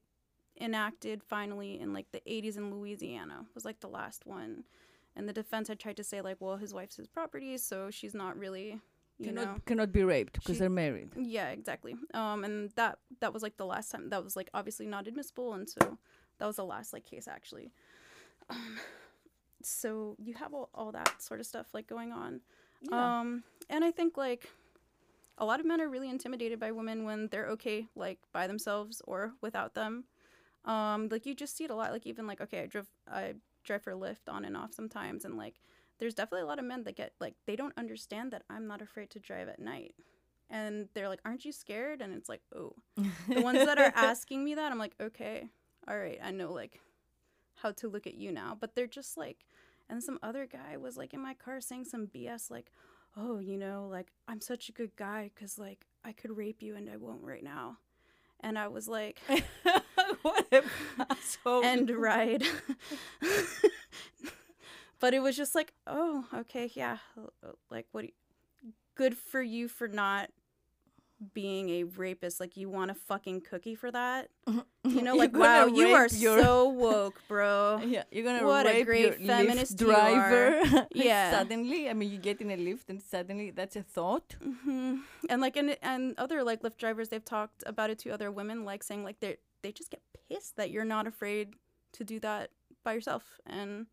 [0.60, 4.64] enacted finally in like the 80s in Louisiana was like the last one.
[5.16, 8.14] And the defense had tried to say like, well, his wife's his property, so she's
[8.14, 8.78] not really,
[9.22, 11.10] cannot, know, cannot be raped because they're married.
[11.16, 11.96] yeah, exactly.
[12.14, 15.54] Um, and that that was like the last time that was like obviously not admissible,
[15.54, 15.98] and so
[16.38, 17.72] that was the last like case actually.
[18.50, 18.78] Um,
[19.62, 22.40] so you have all, all that sort of stuff like going on.
[22.92, 24.48] Um, and I think like
[25.36, 29.02] a lot of men are really intimidated by women when they're okay like by themselves
[29.04, 30.04] or without them.
[30.64, 31.92] Um, like you just see it a lot.
[31.92, 35.36] Like even like okay, I drove I drive for Lyft on and off sometimes, and
[35.36, 35.56] like
[35.98, 38.82] there's definitely a lot of men that get like they don't understand that I'm not
[38.82, 39.94] afraid to drive at night.
[40.50, 42.74] And they're like, "Aren't you scared?" And it's like, "Oh."
[43.28, 45.48] The ones that are asking me that, I'm like, "Okay.
[45.86, 46.18] All right.
[46.22, 46.80] I know like
[47.56, 49.44] how to look at you now." But they're just like
[49.90, 52.70] and some other guy was like in my car saying some BS like,
[53.16, 56.76] "Oh, you know, like I'm such a good guy cuz like I could rape you
[56.76, 57.78] and I won't right now."
[58.40, 59.20] And I was like,
[60.22, 60.62] what a
[61.10, 61.64] asshole.
[61.64, 62.44] "End ride."
[65.00, 66.98] But it was just like, "Oh, okay, yeah.
[67.70, 68.12] Like what you,
[68.96, 70.30] good for you for not
[71.34, 72.38] being a rapist.
[72.40, 74.28] Like you want a fucking cookie for that?"
[74.84, 77.78] You know, like wow, you are your- so woke, bro.
[77.86, 80.50] Yeah, you're gonna What a great your feminist Lyft you are.
[80.70, 80.86] driver.
[80.94, 81.30] Yeah.
[81.30, 84.36] suddenly, I mean, you get in a Lyft and suddenly that's a thought.
[84.42, 88.30] hmm And like and and other like Lyft drivers, they've talked about it to other
[88.32, 91.54] women, like saying like they they just get pissed that you're not afraid
[91.92, 92.50] to do that
[92.82, 93.86] by yourself, and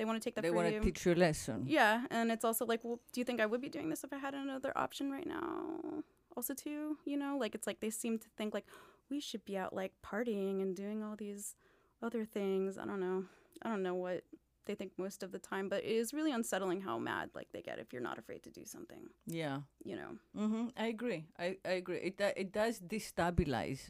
[0.00, 1.64] they want to take that They for want to teach you a lesson.
[1.68, 4.10] yeah, and it's also like, well, do you think I would be doing this if
[4.14, 6.02] I had another option right now?
[6.36, 8.64] Also, too, you know, like it's like they seem to think like
[9.10, 11.54] we should be out like partying and doing all these
[12.02, 12.78] other things.
[12.78, 13.24] I don't know.
[13.62, 14.22] I don't know what
[14.66, 17.60] they think most of the time, but it is really unsettling how mad like they
[17.60, 19.02] get if you're not afraid to do something.
[19.26, 19.58] Yeah.
[19.84, 20.10] You know.
[20.42, 20.64] Mm-hmm.
[20.78, 21.26] I agree.
[21.38, 21.98] I, I agree.
[22.08, 23.80] It do- it does destabilize.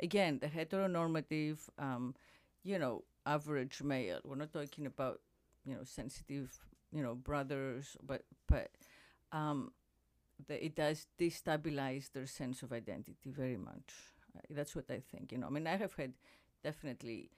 [0.00, 2.14] Again, the heteronormative, um,
[2.62, 4.20] you know, average male.
[4.24, 5.20] We're not talking about
[5.66, 6.50] you know sensitive,
[6.92, 8.70] you know, brothers, but but
[9.32, 9.72] um,
[10.48, 13.94] the, it does destabilize their sense of identity very much.
[14.36, 15.32] Uh, that's what I think.
[15.32, 16.14] You know, I mean, I have had
[16.62, 17.30] definitely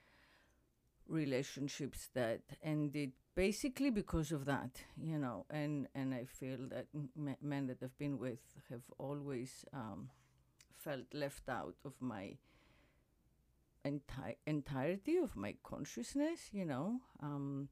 [1.08, 4.82] relationships that ended basically because of that.
[5.00, 9.64] You know, and and I feel that m- men that I've been with have always
[9.72, 10.10] um,
[10.76, 12.36] felt left out of my
[13.84, 16.50] enti- entirety of my consciousness.
[16.52, 17.00] You know.
[17.22, 17.68] Um,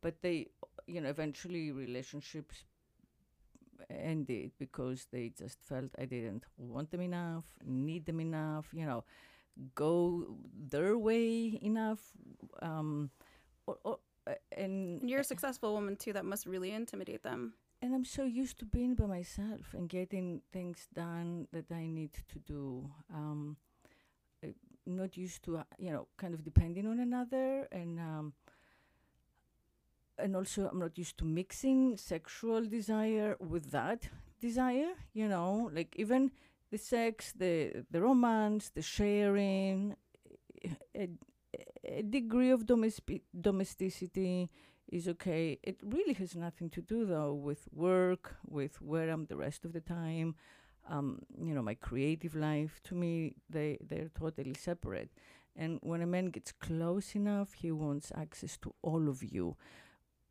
[0.00, 0.48] but they,
[0.86, 2.64] you know, eventually relationships
[3.88, 9.04] ended because they just felt I didn't want them enough, need them enough, you know,
[9.74, 10.36] go
[10.68, 12.00] their way enough.
[12.62, 13.10] Um,
[13.66, 16.12] or, or, uh, and, and you're a successful woman too.
[16.12, 17.54] That must really intimidate them.
[17.82, 22.12] And I'm so used to being by myself and getting things done that I need
[22.28, 22.90] to do.
[23.12, 23.56] Um,
[24.86, 27.98] not used to, uh, you know, kind of depending on another and.
[27.98, 28.32] Um,
[30.22, 34.08] and also I'm not used to mixing sexual desire with that
[34.40, 36.30] desire, you know, like even
[36.70, 39.96] the sex, the the romance, the sharing,
[40.96, 41.08] a,
[41.84, 44.50] a degree of domestic domesticity
[44.88, 45.58] is okay.
[45.62, 49.72] It really has nothing to do though with work, with where I'm the rest of
[49.72, 50.34] the time.
[50.88, 52.80] Um, you know, my creative life.
[52.84, 55.10] To me, they they're totally separate.
[55.56, 59.56] And when a man gets close enough, he wants access to all of you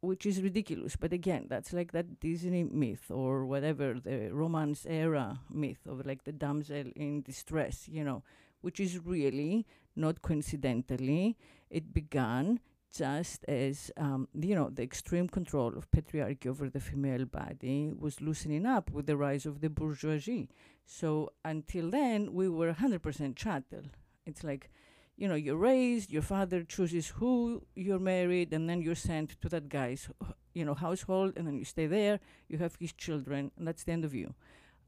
[0.02, 0.96] which is ridiculous.
[0.96, 6.24] But again, that's like that Disney myth or whatever, the Romance era myth of like
[6.24, 8.24] the damsel in distress, you know,
[8.62, 11.38] which is really not coincidentally,
[11.70, 12.60] it began
[12.92, 18.22] just as, um, you know, the extreme control of patriarchy over the female body was
[18.22, 20.50] loosening up with the rise of the bourgeoisie.
[20.86, 23.84] So until then, we were 100% chattel.
[24.26, 24.72] It's like,
[25.20, 29.50] you know, you're raised, your father chooses who you're married, and then you're sent to
[29.50, 30.10] that guy's,
[30.54, 33.92] you know, household, and then you stay there, you have his children, and that's the
[33.92, 34.34] end of you.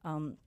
[0.05, 0.37] Um,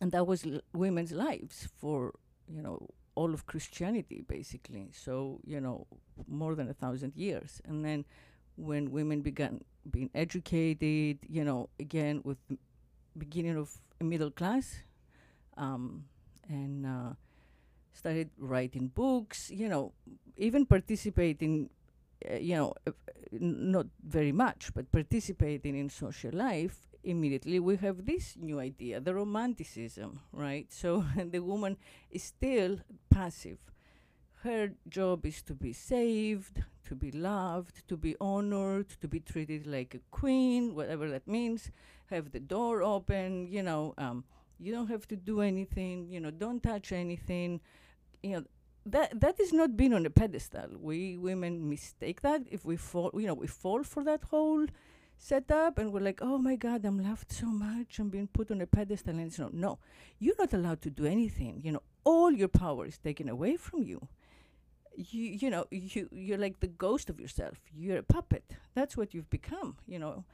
[0.00, 2.14] and that was l- women's lives for,
[2.48, 4.88] you know, all of Christianity, basically.
[4.92, 5.86] So, you know,
[6.26, 7.60] more than a thousand years.
[7.66, 8.06] And then
[8.56, 12.58] when women began being educated, you know, again, with m-
[13.18, 13.68] beginning of
[14.00, 14.82] a middle class,
[15.58, 16.04] um,
[16.48, 17.12] and, uh,
[17.92, 19.92] started writing books, you know,
[20.36, 21.70] even participating,
[22.30, 22.92] uh, you know, uh,
[23.32, 29.14] not very much, but participating in social life, immediately we have this new idea, the
[29.14, 30.72] romanticism, right?
[30.72, 31.76] So the woman
[32.10, 32.78] is still
[33.10, 33.58] passive.
[34.42, 39.66] Her job is to be saved, to be loved, to be honored, to be treated
[39.66, 41.70] like a queen, whatever that means,
[42.06, 44.24] have the door open, you know, um,
[44.62, 47.60] you don't have to do anything, you know, don't touch anything
[48.22, 48.44] you know
[48.86, 50.68] that that is not being on a pedestal.
[50.78, 54.66] We women mistake that if we fall, you know, we fall for that whole
[55.16, 58.60] setup, and we're like, oh my God, I'm loved so much, I'm being put on
[58.60, 59.78] a pedestal, and it's no, no,
[60.18, 61.60] you're not allowed to do anything.
[61.62, 64.08] You know, all your power is taken away from you.
[64.94, 67.58] You you know you you're like the ghost of yourself.
[67.74, 68.44] You're a puppet.
[68.74, 69.76] That's what you've become.
[69.86, 70.24] You know,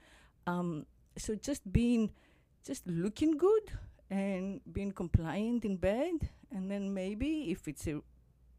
[0.47, 0.87] um,
[1.17, 2.11] so just being,
[2.65, 3.73] just looking good
[4.11, 8.01] and being compliant in bed and then maybe if it's a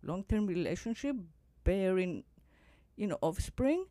[0.03, 1.15] long-term relationship
[1.63, 2.23] bearing
[2.95, 3.85] you know offspring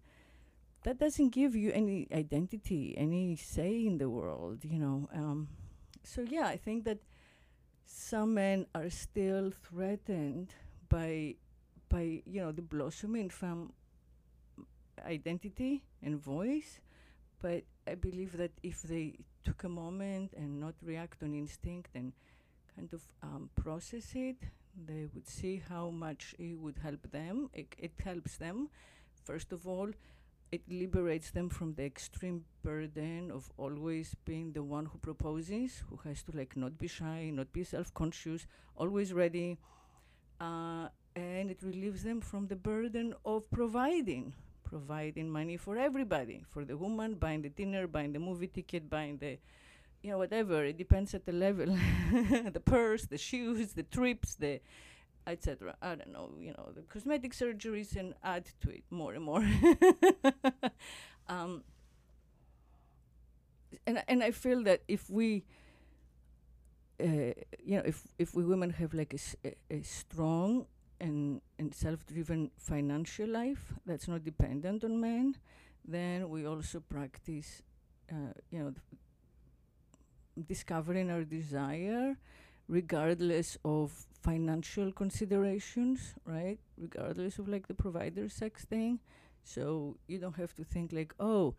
[0.85, 5.49] that doesn't give you any identity any say in the world you know um,
[6.05, 6.99] so yeah i think that
[7.87, 10.55] some men are still threatened
[10.89, 11.35] by
[11.89, 13.73] by you know the blossoming from
[15.07, 16.81] identity and voice
[17.41, 19.15] but i believe that if they
[19.49, 22.13] took a moment and not react on instinct and
[22.77, 24.37] kind of um, process it,
[24.87, 27.49] they would see how much it would help them.
[27.55, 28.69] It, it helps them.
[29.25, 29.89] First of all,
[30.53, 35.97] it liberates them from the extreme burden of always being the one who proposes, who
[36.05, 38.47] has to like not be shy, not be self-conscious,
[38.77, 39.59] always ready.
[40.41, 44.35] Uh, and it relieves them from the burden of providing,
[44.69, 49.17] providing money for everybody, for the woman, buying the dinner, buying the movie ticket, buying
[49.17, 49.39] the,
[50.03, 50.65] you know, whatever.
[50.65, 51.67] It depends at the level,
[52.53, 54.61] the purse, the shoes, the trips, the
[55.27, 55.75] etc.
[55.83, 59.47] I don't know, you know, the cosmetic surgeries and add to it more and more.
[61.29, 61.65] um,
[63.87, 65.45] and and I feel that if we,
[67.01, 67.33] uh,
[67.65, 70.67] you know, if if we women have like a a strong
[71.01, 75.37] and and self-driven financial life that's not dependent on men,
[75.85, 77.63] then we also practice,
[78.11, 78.75] uh, you know,
[80.47, 82.17] discovering our desire
[82.69, 86.59] regardless of financial considerations, right?
[86.77, 89.01] Regardless of like the provider sex thing.
[89.43, 91.55] So you don't have to think like, oh,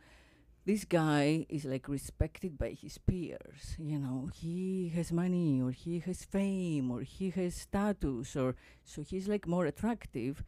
[0.69, 3.75] this guy is like respected by his peers.
[3.79, 8.55] You know, he has money or he has fame or he has status or
[8.85, 10.43] so he's like more attractive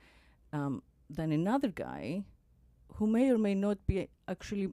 [0.54, 2.22] um, than another guy
[2.98, 4.72] who may or may not be actually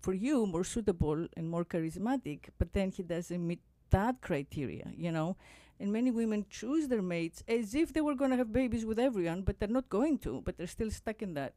[0.00, 5.12] for you more suitable and more charismatic, but then he doesn't meet that criteria, you
[5.12, 5.36] know.
[5.78, 8.98] And many women choose their mates as if they were going to have babies with
[8.98, 11.52] everyone, but they're not going to, but they're still stuck in that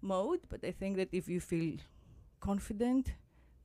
[0.00, 0.42] mode.
[0.48, 1.78] But I think that if you feel
[2.40, 3.14] confident,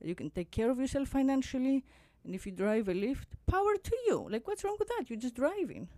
[0.00, 1.84] that you can take care of yourself financially,
[2.24, 4.26] and if you drive a Lyft, power to you.
[4.30, 5.04] Like, what's wrong with that?
[5.08, 5.88] You're just driving.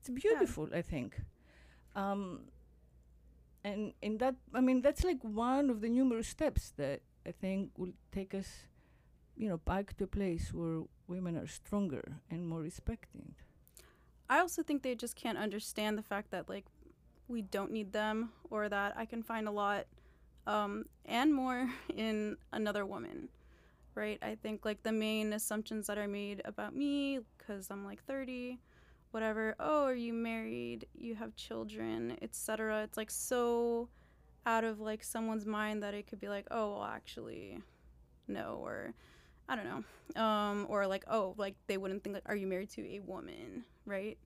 [0.00, 0.78] It's beautiful, yeah.
[0.78, 1.20] I think.
[1.96, 2.42] Um,
[3.64, 7.70] and in that, I mean, that's like one of the numerous steps that I think
[7.76, 8.48] will take us,
[9.36, 13.34] you know, back to a place where women are stronger and more respected.
[14.30, 16.66] I also think they just can't understand the fact that like
[17.28, 19.86] we don't need them or that I can find a lot
[20.48, 23.28] um, and more in another woman,
[23.94, 24.18] right?
[24.22, 28.58] I think like the main assumptions that are made about me because I'm like 30,
[29.12, 29.54] whatever.
[29.60, 30.86] Oh, are you married?
[30.96, 32.82] You have children, etc.
[32.82, 33.88] It's like so
[34.46, 37.58] out of like someone's mind that it could be like, oh, well, actually,
[38.26, 38.94] no, or
[39.48, 42.70] I don't know, um, or like, oh, like they wouldn't think like, are you married
[42.70, 44.16] to a woman, right?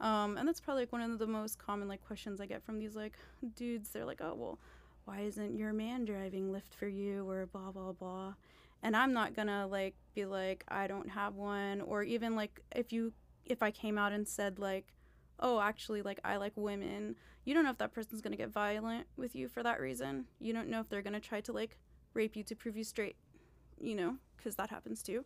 [0.00, 2.78] Um, and that's probably like one of the most common like questions I get from
[2.78, 3.12] these like
[3.54, 3.90] dudes.
[3.90, 4.58] They're like, oh, well,
[5.04, 8.34] why isn't your man driving Lyft for you, or blah blah blah.
[8.82, 12.92] And I'm not gonna like be like I don't have one, or even like if
[12.92, 13.12] you
[13.44, 14.94] if I came out and said like
[15.40, 18.50] oh, actually, like, I like women, you don't know if that person's going to get
[18.50, 20.26] violent with you for that reason.
[20.38, 21.78] You don't know if they're going to try to, like,
[22.14, 23.16] rape you to prove you straight,
[23.80, 25.24] you know, because that happens too.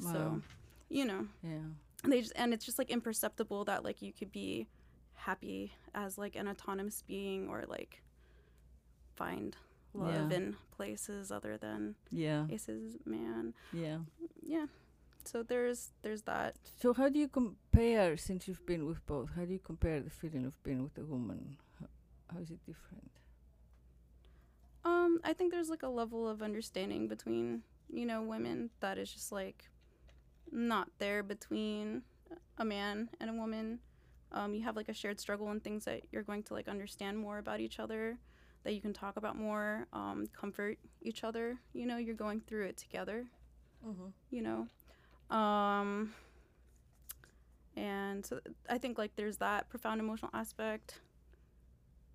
[0.00, 0.12] Wow.
[0.12, 0.40] So,
[0.88, 1.26] you know.
[1.42, 1.68] Yeah.
[2.04, 4.66] And they just, and it's just, like, imperceptible that, like, you could be
[5.14, 8.02] happy as, like, an autonomous being or, like,
[9.18, 9.56] find
[9.94, 10.36] love yeah.
[10.38, 12.44] in places other than yeah.
[12.50, 13.54] a cis man.
[13.72, 13.98] Yeah.
[14.42, 14.66] Yeah
[15.28, 19.44] so there's there's that so how do you compare since you've been with both how
[19.44, 21.86] do you compare the feeling of being with a woman how,
[22.32, 23.10] how is it different
[24.84, 27.62] um i think there's like a level of understanding between
[27.92, 29.68] you know women that is just like
[30.50, 32.02] not there between
[32.56, 33.78] a man and a woman
[34.30, 37.18] um, you have like a shared struggle and things that you're going to like understand
[37.18, 38.18] more about each other
[38.68, 42.66] that you can talk about more um, comfort each other you know you're going through
[42.66, 43.24] it together
[43.82, 44.08] mm-hmm.
[44.30, 44.66] you know
[45.30, 46.12] um,
[47.76, 51.00] and so I think like there's that profound emotional aspect.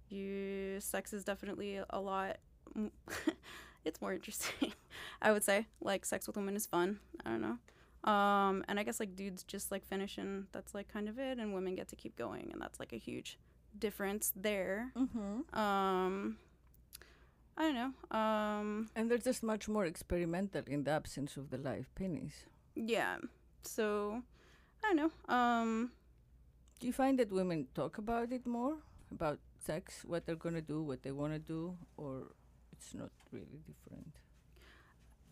[0.09, 2.37] You sex is definitely a lot.
[3.85, 4.73] it's more interesting,
[5.21, 5.67] I would say.
[5.81, 6.99] Like sex with women is fun.
[7.25, 8.11] I don't know.
[8.11, 11.37] Um, and I guess like dudes just like finish and that's like kind of it,
[11.37, 13.39] and women get to keep going, and that's like a huge
[13.77, 14.91] difference there.
[14.97, 15.57] Mm-hmm.
[15.57, 16.37] Um,
[17.57, 18.17] I don't know.
[18.17, 22.45] Um, and they're just much more experimental in the absence of the live penis
[22.75, 23.17] yeah
[23.61, 24.19] so
[24.83, 25.91] i don't know um
[26.79, 28.77] do you find that women talk about it more
[29.11, 32.23] about sex what they're going to do what they want to do or
[32.71, 34.11] it's not really different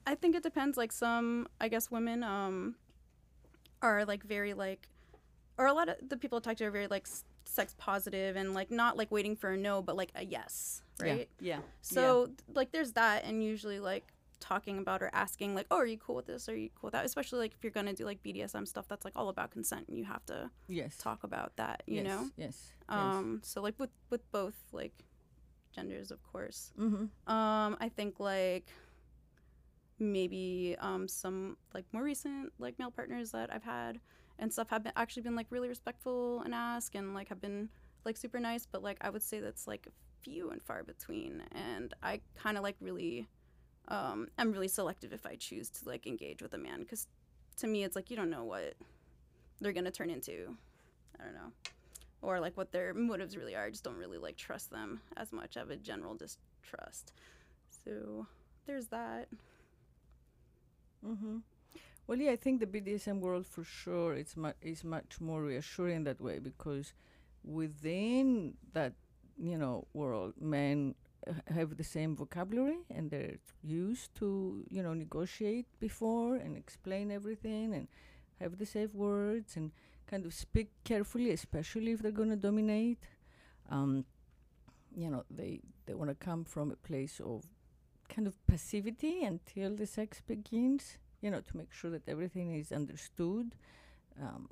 [0.05, 2.75] i think it depends like some i guess women um
[3.81, 4.87] are like very like
[5.57, 8.35] or a lot of the people I talk to are very like s- sex positive
[8.35, 11.59] and like not like waiting for a no but like a yes right yeah, yeah.
[11.81, 12.53] so yeah.
[12.55, 16.15] like there's that and usually like talking about or asking like, "Oh, are you cool
[16.15, 16.49] with this?
[16.49, 19.05] Are you cool with that?" Especially like if you're gonna do like BDSM stuff, that's
[19.05, 21.83] like all about consent, and you have to yes talk about that.
[21.85, 22.29] You yes, know.
[22.35, 22.37] Yes.
[22.37, 22.73] Yes.
[22.89, 23.39] Um.
[23.41, 23.49] Yes.
[23.51, 25.05] So like with with both like
[25.73, 26.73] genders, of course.
[26.77, 27.31] Mm-hmm.
[27.31, 27.77] Um.
[27.79, 28.67] I think like
[29.99, 33.99] maybe um some like more recent like male partners that I've had
[34.41, 37.69] and stuff have been actually been like really respectful and ask and like have been
[38.03, 39.87] like super nice, but like I would say that's like
[40.21, 43.27] few and far between and I kind of like really
[43.87, 47.07] um, I'm really selective if I choose to like engage with a man because
[47.57, 48.73] to me it's like you don't know what
[49.59, 50.55] they're gonna turn into.
[51.19, 51.51] I don't know,
[52.21, 53.65] or like what their motives really are.
[53.65, 55.55] I just don't really like trust them as much.
[55.55, 57.13] I have a general distrust.
[57.85, 58.25] So
[58.65, 59.27] there's that.
[61.05, 61.37] Mm-hmm.
[62.11, 66.03] Well, yeah, I think the BDSM world for sure it's mu- is much more reassuring
[66.03, 66.91] that way because
[67.41, 68.95] within that
[69.41, 70.95] you know world, men
[71.47, 77.73] have the same vocabulary and they're used to you know negotiate before and explain everything
[77.73, 77.87] and
[78.41, 79.71] have the safe words and
[80.05, 82.99] kind of speak carefully especially if they're going to dominate.
[83.69, 84.03] Um,
[84.93, 87.45] you know they they want to come from a place of
[88.09, 92.71] kind of passivity until the sex begins you know to make sure that everything is
[92.71, 93.55] understood
[94.21, 94.47] um,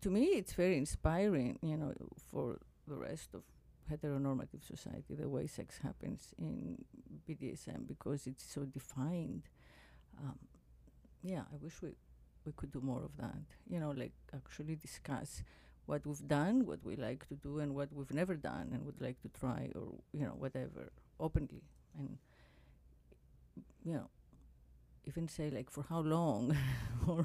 [0.00, 1.92] to me it's very inspiring you know
[2.30, 3.42] for the rest of
[3.90, 6.84] heteronormative society, the way sex happens in
[7.28, 9.42] BDSM, because it's so defined.
[10.20, 10.38] Um,
[11.22, 11.90] yeah, I wish we
[12.44, 13.44] we could do more of that.
[13.68, 15.42] You know, like actually discuss
[15.86, 19.00] what we've done, what we like to do, and what we've never done and would
[19.00, 21.62] like to try, or you know, whatever, openly,
[21.98, 22.18] and
[23.84, 24.08] you know,
[25.06, 26.56] even say like for how long,
[27.06, 27.24] or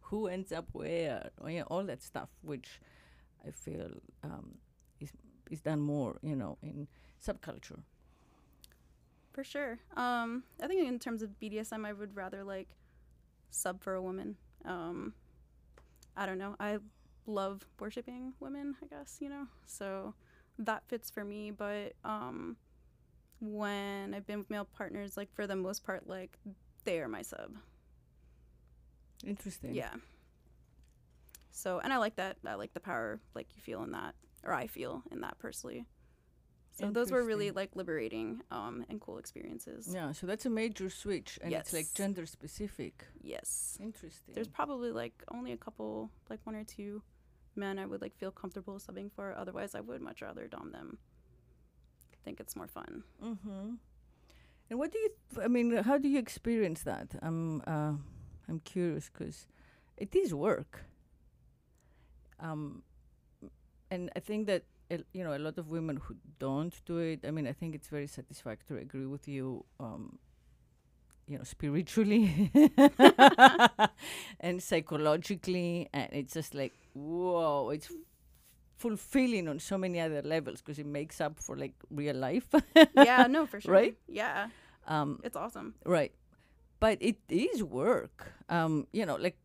[0.00, 2.80] who ends up where, or yeah, all that stuff, which
[3.46, 3.90] I feel
[4.22, 4.58] um,
[5.00, 5.12] is
[5.50, 6.88] is done more, you know, in
[7.24, 7.80] subculture.
[9.32, 9.78] For sure.
[9.96, 12.68] Um, I think in terms of BDSM, I would rather like
[13.50, 14.36] sub for a woman.
[14.64, 15.14] Um,
[16.16, 16.56] I don't know.
[16.58, 16.78] I
[17.26, 19.46] love worshiping women, I guess, you know?
[19.64, 20.14] So
[20.58, 21.52] that fits for me.
[21.52, 22.56] But um,
[23.40, 26.36] when I've been with male partners, like for the most part, like
[26.88, 27.52] they are my sub.
[29.26, 29.74] Interesting.
[29.74, 29.94] Yeah.
[31.50, 32.38] So, and I like that.
[32.46, 35.84] I like the power, like you feel in that, or I feel in that personally.
[36.72, 39.90] So those were really like liberating um, and cool experiences.
[39.92, 43.04] Yeah, so that's a major switch, and it's like gender specific.
[43.20, 43.76] Yes.
[43.82, 44.34] Interesting.
[44.34, 47.02] There's probably like only a couple, like one or two
[47.56, 49.34] men I would like feel comfortable subbing for.
[49.36, 50.98] Otherwise, I would much rather dom them.
[52.14, 53.02] I think it's more fun.
[53.22, 53.74] Mm-hmm.
[54.70, 55.10] And what do you?
[55.34, 57.08] Th- I mean, how do you experience that?
[57.22, 57.92] I'm uh,
[58.48, 59.46] I'm curious because
[59.96, 60.84] it is work.
[62.40, 62.82] Um,
[63.90, 64.64] and I think that
[65.12, 67.24] you know a lot of women who don't do it.
[67.26, 68.78] I mean, I think it's very satisfactory.
[68.78, 69.64] I agree with you.
[69.80, 70.18] Um,
[71.26, 72.50] you know, spiritually
[74.40, 77.70] and psychologically, and it's just like whoa!
[77.70, 77.92] It's
[78.78, 82.48] fulfilling on so many other levels because it makes up for like real life.
[82.94, 83.72] yeah, no, for sure.
[83.74, 83.96] Right?
[84.06, 84.48] Yeah,
[84.86, 85.74] um, it's awesome.
[85.84, 86.12] right
[86.80, 89.36] but it is work um you know like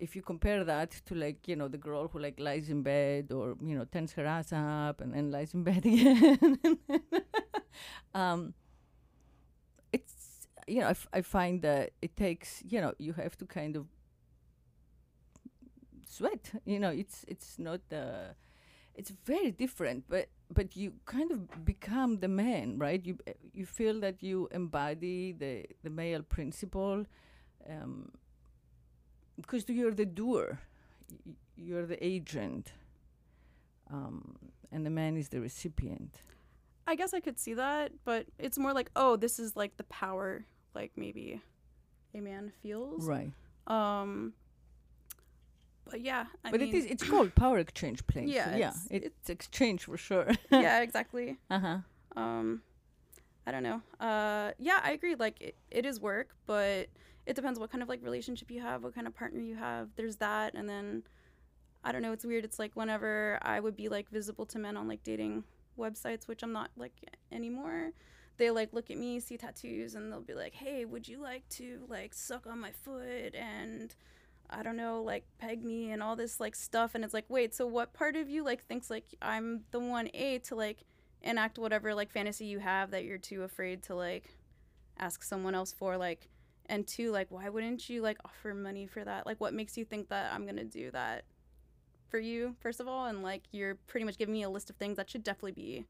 [0.00, 3.30] if you compare that to like you know the girl who like lies in bed
[3.32, 6.58] or you know turns her ass up and then lies in bed again
[8.14, 8.54] um
[9.92, 13.46] it's you know I, f- I find that it takes you know you have to
[13.46, 13.86] kind of
[16.06, 18.32] sweat you know it's it's not uh
[18.98, 20.26] it's very different but
[20.58, 23.14] but you kind of become the man right you
[23.58, 25.52] you feel that you embody the
[25.84, 27.04] the male principle
[27.74, 28.10] um
[29.40, 30.58] because you're the doer
[31.26, 31.34] y-
[31.66, 32.72] you're the agent
[33.90, 34.36] um
[34.72, 36.22] and the man is the recipient
[36.90, 39.84] I guess I could see that, but it's more like, oh, this is like the
[39.84, 41.38] power, like maybe
[42.14, 43.04] a man feels.
[43.04, 43.30] right
[43.66, 44.32] Um.
[45.90, 48.88] But yeah, I but mean, it is it's called power exchange place Yeah, yeah it's-
[48.90, 50.28] it's, it's exchange for sure.
[50.50, 51.38] Yeah, exactly.
[51.50, 51.78] uh-huh.
[52.16, 52.62] Um
[53.46, 53.80] i don't know.
[54.00, 56.88] Uh yeah i agree like it, it is work but
[57.26, 59.88] it depends what kind of like relationship you have what kind of partner you have.
[59.96, 61.02] There's that and then
[61.84, 64.76] i don't know it's weird it's like whenever i would be like visible to men
[64.76, 65.44] on like dating
[65.78, 66.92] websites which i'm not like
[67.30, 67.92] anymore
[68.36, 71.48] they like look at me see tattoos and they'll be like hey would you like
[71.48, 73.32] to like suck on my foot?
[73.34, 73.94] And
[74.50, 76.94] I don't know, like peg me and all this like stuff.
[76.94, 80.08] And it's like, wait, so what part of you like thinks like I'm the one
[80.14, 80.78] A to like
[81.22, 84.36] enact whatever like fantasy you have that you're too afraid to like
[84.98, 86.28] ask someone else for like
[86.66, 89.26] and two like why wouldn't you like offer money for that?
[89.26, 91.24] Like what makes you think that i'm gonna do that
[92.08, 93.06] for you first of all?
[93.06, 95.86] And like you're pretty much giving me a list of things that should definitely be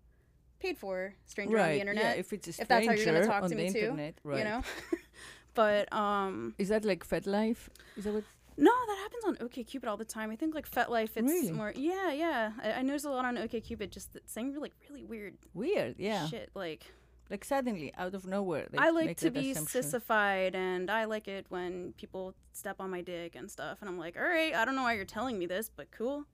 [0.60, 3.04] paid for stranger on the right internet yeah if it's a if that's how you're
[3.04, 4.62] gonna stranger talk on to the me too, internet right you know?
[5.54, 7.68] but um is that like FetLife?
[7.96, 8.24] Is that what
[8.58, 11.52] no that happens on okcupid all the time i think like fetlife it's Really?
[11.52, 15.04] more yeah yeah I, I notice a lot on okcupid just that saying like really
[15.04, 16.84] weird weird yeah shit like
[17.30, 19.82] like suddenly out of nowhere they I like to be assumption.
[19.82, 23.76] sissified, and I like it when people step on my dick and stuff.
[23.82, 26.24] And I'm like, all right, I don't know why you're telling me this, but cool,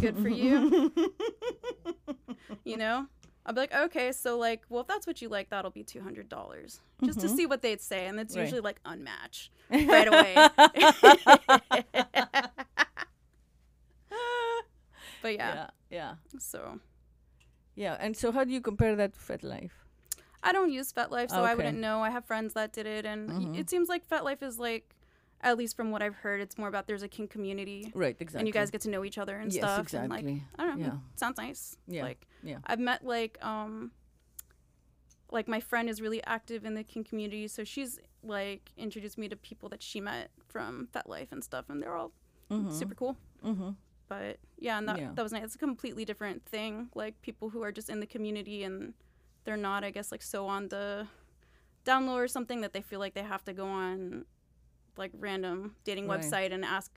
[0.00, 0.90] good for you.
[2.64, 3.06] you know,
[3.46, 6.00] I'll be like, okay, so like, well, if that's what you like, that'll be two
[6.00, 8.38] hundred dollars, just to see what they'd say, and it's Mm-hmm.
[8.40, 8.44] Right.
[8.44, 10.48] usually like unmatch right away.
[15.22, 16.78] but yeah, yeah yeah so
[17.74, 19.70] yeah and so how do you compare that to FetLife
[20.42, 22.00] I don't use FetLife, so I wouldn't know.
[22.02, 23.58] I have friends that did it, and Mhm.
[23.58, 24.94] it seems like FetLife is like,
[25.42, 28.40] at least from what I've heard, it's more about there's a kink community, right exactly
[28.40, 29.80] and you guys get to know each other and yes stuff.
[29.80, 31.76] exactly And like, I don't know, yeah sounds nice.
[31.86, 32.58] Yeah, Like, yeah.
[32.66, 33.92] I've met like, um,
[35.30, 39.28] like my friend is really active in the kink community, so she's like introduced me
[39.28, 42.12] to people that she met from FetLife and stuff, and they're all
[42.50, 42.70] mm-hmm.
[42.70, 43.16] super cool.
[43.44, 43.70] mm-hmm.
[44.08, 45.12] But yeah, and that Yeah.
[45.14, 45.44] that was nice.
[45.44, 46.90] It's a completely different thing.
[46.94, 48.92] Like people who are just in the community and
[49.44, 51.06] they're not, I guess, like so on the
[51.84, 54.24] down low or something that they feel like they have to go on
[54.96, 56.20] like random dating Right.
[56.20, 56.90] website and ask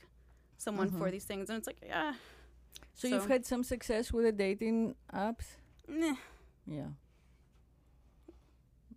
[0.57, 1.11] someone for Mhm.
[1.11, 1.49] these things.
[1.49, 2.15] And it's like, yeah,
[2.93, 6.15] so, you've had some success with the dating apps meh.
[6.65, 6.89] Yeah.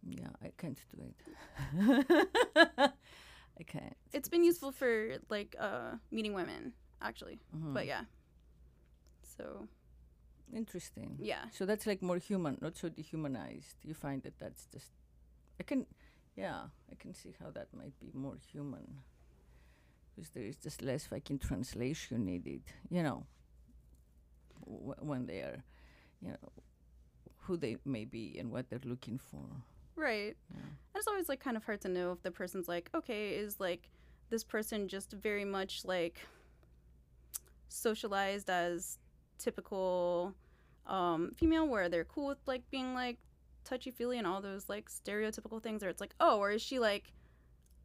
[0.09, 1.19] Yeah, I can't do it.
[3.59, 3.97] I can't.
[4.13, 6.73] It's been useful for like uh meeting women
[7.03, 7.41] actually.
[7.55, 7.75] Mhm.
[7.75, 8.05] But yeah.
[9.37, 9.67] So,
[10.55, 11.17] Interesting.
[11.21, 11.51] yeah.
[11.51, 13.77] So that's like more human, not so dehumanized.
[13.83, 14.93] You find that that's just.
[15.61, 15.87] I can,
[16.37, 18.99] yeah, I can see how that might be more human.
[20.15, 23.27] Because there is just less fucking translation needed, you know,
[24.65, 25.63] when they are,
[26.23, 26.53] you know,
[27.39, 29.45] who they may be and what they're looking for.
[29.95, 30.37] Right.
[30.51, 30.61] Yeah.
[30.61, 33.61] And it's always like kind of hard to know if the person's like, okay, is
[33.61, 33.91] like
[34.31, 36.21] this person just very much like
[37.69, 38.99] socialized as
[39.39, 40.35] typical
[40.87, 43.19] um, female, where they're cool with like being like
[43.67, 46.79] touchy feely and all those like stereotypical things, or it's like, oh, or is she
[46.79, 47.13] like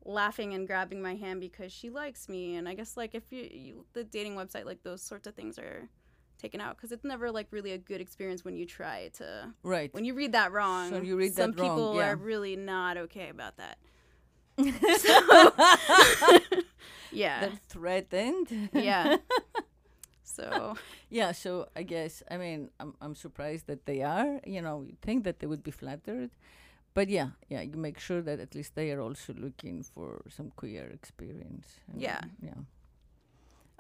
[0.06, 2.56] laughing and grabbing my hand because she likes me?
[2.56, 5.58] And I guess like if you, you the dating website, like those sorts of things
[5.60, 5.90] are
[6.38, 9.94] taken out because it's never like really a good experience when you try to Right.
[9.94, 12.12] when you read that wrong, So you read some that wrong, people yeah.
[12.12, 13.78] are really not okay about that.
[17.12, 17.42] Yeah.
[17.42, 18.70] They're threatened.
[18.74, 19.18] yeah.
[20.36, 20.76] So,
[21.10, 24.40] Yeah, so I guess I mean I'm I'm surprised that they are.
[24.46, 26.30] You know, you think that they would be flattered,
[26.94, 30.52] but yeah, yeah, you make sure that at least they are also looking for some
[30.56, 31.68] queer experience.
[31.96, 32.22] Yeah.
[32.42, 32.62] yeah.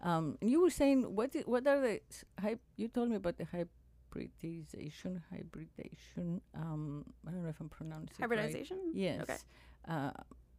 [0.04, 3.16] Um, and you were saying what i- what are the s- hy- you told me
[3.18, 6.42] about the hybridization hybridation.
[6.56, 8.40] Um, I don't know if I'm pronouncing it right.
[8.40, 8.80] hybridization?
[8.94, 9.22] Yes.
[9.22, 9.38] Okay.
[9.88, 10.12] Uh,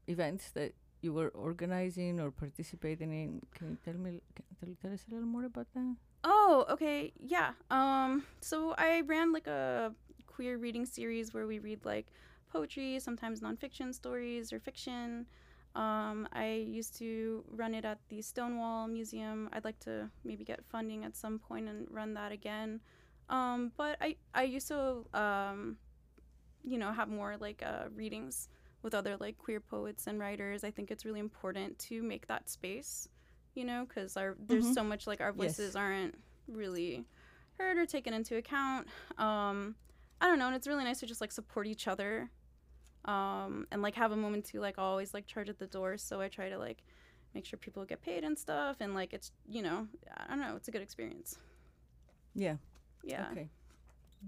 [0.07, 0.73] events that
[1.03, 3.43] you were organizing or participating in.
[3.55, 4.23] Can you tell me?
[4.35, 5.97] Can tell, tell us a little more about that?
[6.25, 7.13] Oh, okay.
[7.19, 7.53] Yeah.
[7.71, 9.95] Um so I ran like a
[10.27, 12.07] queer reading series where we read like
[12.53, 15.27] poetry, sometimes nonfiction stories or fiction.
[15.75, 19.49] Um, I used to run it at the Stonewall Museum.
[19.53, 22.81] I'd like to maybe get funding at some point and run that again.
[23.31, 25.79] Um, but I, I used to, um,
[26.63, 28.49] you know, have more like uh, readings
[28.83, 30.65] with other like queer poets and writers.
[30.65, 33.09] I think it's really important to make that space,
[33.55, 34.75] you know, because our there's Mhm.
[34.75, 35.57] so much like our Yes.
[35.59, 36.17] voices aren't
[36.49, 37.05] really
[37.59, 38.89] heard or taken into account.
[39.19, 39.77] Um,
[40.21, 42.31] I don't know, and it's really nice to just like support each other,
[43.05, 45.97] um, and like have a moment to like always like charge at the door.
[45.97, 46.83] So I try to like
[47.35, 50.57] make sure people get paid and stuff, and like it's you know I don't know,
[50.57, 51.39] it's a good experience.
[52.35, 52.57] Yeah.
[53.03, 53.27] Yeah.
[53.33, 53.49] Okay.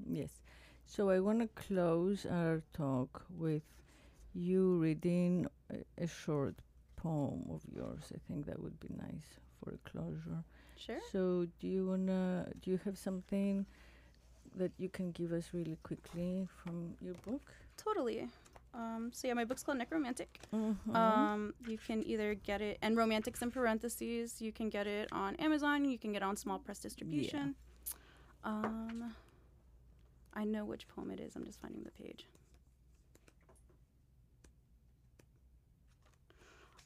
[0.07, 0.43] Yes.
[0.87, 3.63] So I want to close our talk with
[4.35, 6.57] you reading a, a short
[6.97, 8.13] poem of yours.
[8.15, 10.45] I think that would be nice for a closure.
[10.77, 10.99] Sure.
[11.13, 12.49] So do you wanna?
[12.61, 13.67] Do you have something
[14.57, 17.43] that you can give us really quickly from your book?
[17.77, 18.29] Totally.
[18.75, 20.41] Um, so yeah, my book's called Necromantic.
[20.53, 20.97] Mm-hmm.
[20.97, 24.43] Um, you can either get it and Romantics in parentheses.
[24.43, 25.85] You can get it on Amazon.
[25.85, 27.55] You can get it on small press distribution.
[28.43, 29.15] Um,
[30.35, 31.37] I know which poem it is.
[31.37, 32.27] I'm just finding the page.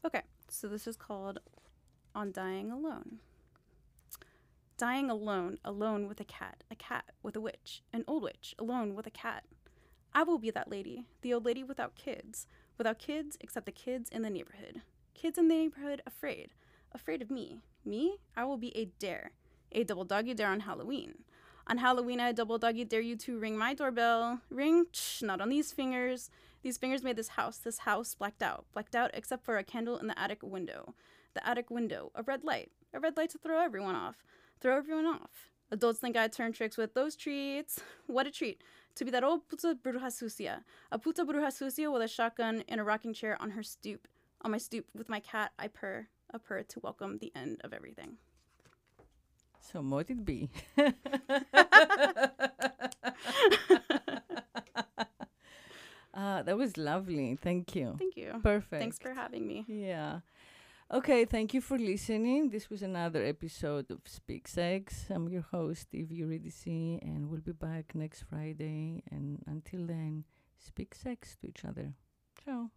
[0.05, 1.41] Okay, so this is called
[2.15, 3.19] "On Dying Alone."
[4.77, 8.95] Dying alone, alone with a cat, a cat with a witch, an old witch, alone
[8.95, 9.43] with a cat.
[10.15, 12.47] I will be that lady, the old lady without kids,
[12.77, 14.83] without kids except the kids in the neighborhood.
[15.15, 16.51] Kids in the neighborhood afraid,
[16.93, 17.61] afraid of me.
[17.85, 19.33] Me, I will be a dare,
[19.73, 21.25] a double doggy dare on Halloween.
[21.67, 24.43] On Halloween, I double doggy dare you to ring my doorbell.
[24.49, 24.87] Ring,
[25.23, 26.31] not on these fingers.
[26.63, 29.97] These fingers made this house, this house blacked out, blacked out except for a candle
[29.97, 30.95] in the attic window.
[31.35, 34.25] The attic window, a red light, a red light to throw everyone off,
[34.61, 35.51] throw everyone off.
[35.71, 37.81] Adults think I turn tricks with those treats.
[38.07, 38.63] What a treat
[38.97, 42.79] to be that old puta bruja sucia, a puta bruja sucia with a shotgun in
[42.79, 44.09] a rocking chair on her stoop.
[44.43, 47.73] On my stoop with my cat, I purr, a purr to welcome the end of
[47.73, 48.17] everything.
[49.61, 50.49] So mote it be.
[56.21, 57.37] Ah, that was lovely.
[57.37, 57.95] Thank you.
[57.97, 58.41] Thank you.
[58.43, 58.81] Perfect.
[58.81, 59.65] Thanks for having me.
[59.69, 60.19] Yeah.
[60.93, 62.49] Okay, thank you for listening.
[62.51, 65.05] This was another episode of Speak Sex.
[65.11, 69.05] I'm your host, Eve Eurydice, and we'll be back next Friday.
[69.13, 70.25] And until then,
[70.59, 71.93] speak sex to each other.
[72.45, 72.71] Ciao.